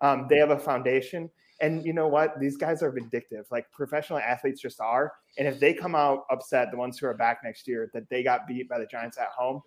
um, 0.00 0.26
they 0.30 0.38
have 0.38 0.50
a 0.50 0.58
foundation. 0.58 1.30
And 1.60 1.84
you 1.84 1.92
know 1.92 2.08
what? 2.08 2.40
These 2.40 2.56
guys 2.56 2.82
are 2.82 2.90
vindictive. 2.90 3.46
Like 3.50 3.70
professional 3.72 4.18
athletes 4.18 4.60
just 4.60 4.80
are. 4.80 5.12
And 5.38 5.46
if 5.46 5.60
they 5.60 5.74
come 5.74 5.94
out 5.94 6.24
upset, 6.30 6.70
the 6.70 6.78
ones 6.78 6.98
who 6.98 7.06
are 7.06 7.14
back 7.14 7.40
next 7.44 7.68
year, 7.68 7.90
that 7.92 8.08
they 8.08 8.22
got 8.22 8.46
beat 8.46 8.68
by 8.68 8.78
the 8.78 8.86
Giants 8.86 9.18
at 9.18 9.28
home, 9.28 9.60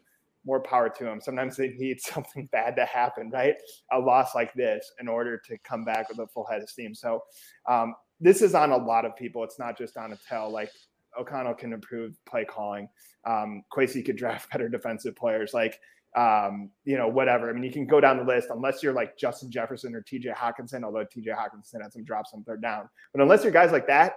more 0.45 0.59
power 0.59 0.89
to 0.89 1.03
them. 1.03 1.21
Sometimes 1.21 1.57
they 1.57 1.69
need 1.69 2.01
something 2.01 2.47
bad 2.51 2.75
to 2.75 2.85
happen, 2.85 3.29
right? 3.29 3.55
A 3.91 3.99
loss 3.99 4.33
like 4.33 4.53
this 4.53 4.91
in 4.99 5.07
order 5.07 5.39
to 5.45 5.57
come 5.59 5.83
back 5.83 6.09
with 6.09 6.19
a 6.19 6.27
full 6.27 6.45
head 6.45 6.61
of 6.61 6.69
steam. 6.69 6.95
So 6.95 7.23
um, 7.67 7.95
this 8.19 8.41
is 8.41 8.55
on 8.55 8.71
a 8.71 8.77
lot 8.77 9.05
of 9.05 9.15
people. 9.15 9.43
It's 9.43 9.59
not 9.59 9.77
just 9.77 9.95
on 9.95 10.11
Attell. 10.11 10.51
Like 10.51 10.71
O'Connell 11.19 11.53
can 11.53 11.73
improve 11.73 12.13
play 12.25 12.45
calling. 12.45 12.89
Um, 13.25 13.63
Kwesi 13.71 14.05
could 14.05 14.15
draft 14.17 14.51
better 14.51 14.69
defensive 14.69 15.15
players. 15.15 15.53
Like 15.53 15.79
um, 16.15 16.71
you 16.85 16.97
know, 16.97 17.07
whatever. 17.07 17.49
I 17.49 17.53
mean, 17.53 17.63
you 17.63 17.71
can 17.71 17.85
go 17.85 18.01
down 18.01 18.17
the 18.17 18.23
list 18.23 18.49
unless 18.51 18.81
you're 18.81 18.93
like 18.93 19.17
Justin 19.17 19.51
Jefferson 19.51 19.95
or 19.95 20.01
TJ 20.01 20.35
Hockenson, 20.35 20.83
although 20.83 21.05
TJ 21.05 21.27
Hockenson 21.27 21.81
had 21.81 21.93
some 21.93 22.03
drops 22.03 22.31
on 22.33 22.43
third 22.43 22.61
down. 22.61 22.89
But 23.13 23.21
unless 23.21 23.43
you're 23.43 23.53
guys 23.53 23.71
like 23.71 23.87
that, 23.87 24.13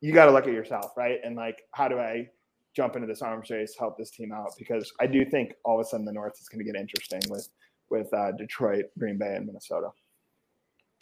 you 0.00 0.12
got 0.12 0.26
to 0.26 0.32
look 0.32 0.46
at 0.46 0.52
yourself, 0.52 0.92
right? 0.96 1.18
And 1.24 1.36
like, 1.36 1.62
how 1.72 1.88
do 1.88 1.98
I 1.98 2.28
jump 2.74 2.94
into 2.94 3.06
this 3.06 3.22
arms 3.22 3.50
race, 3.50 3.74
help 3.78 3.98
this 3.98 4.10
team 4.10 4.30
out 4.32 4.52
because 4.56 4.92
I 5.00 5.06
do 5.06 5.24
think 5.24 5.54
all 5.64 5.80
of 5.80 5.86
a 5.86 5.88
sudden 5.88 6.06
the 6.06 6.12
North 6.12 6.34
is 6.40 6.48
going 6.48 6.64
to 6.64 6.70
get 6.70 6.80
interesting 6.80 7.20
with 7.28 7.48
with 7.90 8.12
uh, 8.12 8.32
Detroit, 8.32 8.84
Green 8.98 9.16
Bay, 9.16 9.34
and 9.34 9.46
Minnesota. 9.46 9.88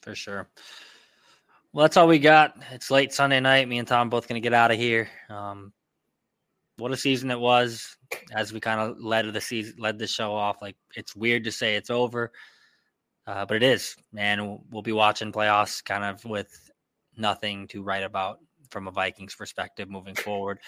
For 0.02 0.14
sure. 0.14 0.48
Well, 1.72 1.82
that's 1.82 1.96
all 1.96 2.06
we 2.06 2.18
got. 2.18 2.54
It's 2.70 2.90
late 2.90 3.12
Sunday 3.12 3.40
night. 3.40 3.68
Me 3.68 3.78
and 3.78 3.88
Tom 3.88 4.08
both 4.08 4.28
going 4.28 4.40
to 4.40 4.44
get 4.44 4.54
out 4.54 4.70
of 4.70 4.78
here. 4.78 5.08
Um, 5.28 5.72
what 6.78 6.92
a 6.92 6.96
season 6.96 7.30
it 7.30 7.40
was! 7.40 7.96
As 8.34 8.52
we 8.52 8.60
kind 8.60 8.80
of 8.80 8.98
led 9.00 9.32
the 9.32 9.40
season, 9.40 9.76
led 9.78 9.98
the 9.98 10.06
show 10.06 10.34
off. 10.34 10.62
Like 10.62 10.76
it's 10.94 11.16
weird 11.16 11.44
to 11.44 11.52
say 11.52 11.76
it's 11.76 11.90
over, 11.90 12.32
uh, 13.26 13.46
but 13.46 13.56
it 13.56 13.62
is. 13.62 13.96
And 14.16 14.58
we'll 14.70 14.82
be 14.82 14.92
watching 14.92 15.32
playoffs 15.32 15.84
kind 15.84 16.04
of 16.04 16.24
with 16.24 16.70
nothing 17.16 17.66
to 17.68 17.82
write 17.82 18.04
about 18.04 18.38
from 18.70 18.88
a 18.88 18.90
Vikings 18.90 19.34
perspective 19.34 19.88
moving 19.88 20.14
forward 20.14 20.58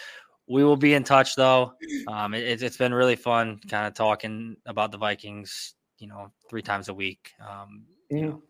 we 0.48 0.64
will 0.64 0.76
be 0.76 0.94
in 0.94 1.04
touch 1.04 1.36
though. 1.36 1.74
Um, 2.08 2.34
it, 2.34 2.60
has 2.60 2.76
been 2.76 2.94
really 2.94 3.16
fun, 3.16 3.60
kind 3.68 3.86
of 3.86 3.94
talking 3.94 4.56
about 4.66 4.92
the 4.92 4.98
Vikings. 4.98 5.74
You 5.98 6.06
know, 6.06 6.32
three 6.48 6.62
times 6.62 6.88
a 6.88 6.94
week. 6.94 7.32
Um, 7.46 7.84
You 8.08 8.20
know, 8.22 8.42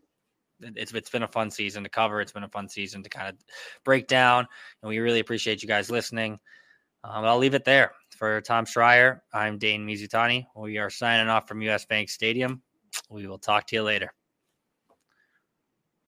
it's 0.61 0.93
it's 0.93 1.11
been 1.11 1.23
a 1.23 1.29
fun 1.29 1.51
season 1.51 1.83
to 1.83 1.89
cover. 1.89 2.21
It's 2.21 2.33
been 2.33 2.45
a 2.45 2.49
fun 2.49 2.69
season 2.69 3.03
to 3.03 3.09
kind 3.09 3.29
of 3.29 3.37
break 3.85 4.07
down, 4.07 4.47
and 4.83 4.89
we 4.89 4.99
really 4.99 5.21
appreciate 5.21 5.63
you 5.63 5.69
guys 5.69 5.91
listening. 5.91 6.39
Um, 7.05 7.25
I'll 7.25 7.39
leave 7.39 7.55
it 7.55 7.65
there 7.65 7.93
for 8.11 8.41
Tom 8.41 8.65
Schreier. 8.65 9.21
I'm 9.33 9.59
Dane 9.59 9.87
Mizutani. 9.87 10.47
We 10.57 10.79
are 10.79 10.91
signing 10.91 11.29
off 11.29 11.47
from 11.47 11.63
US 11.63 11.85
Bank 11.85 12.11
Stadium. 12.11 12.63
We 13.09 13.27
will 13.27 13.39
talk 13.39 13.67
to 13.69 13.77
you 13.77 13.83
later. 13.83 14.13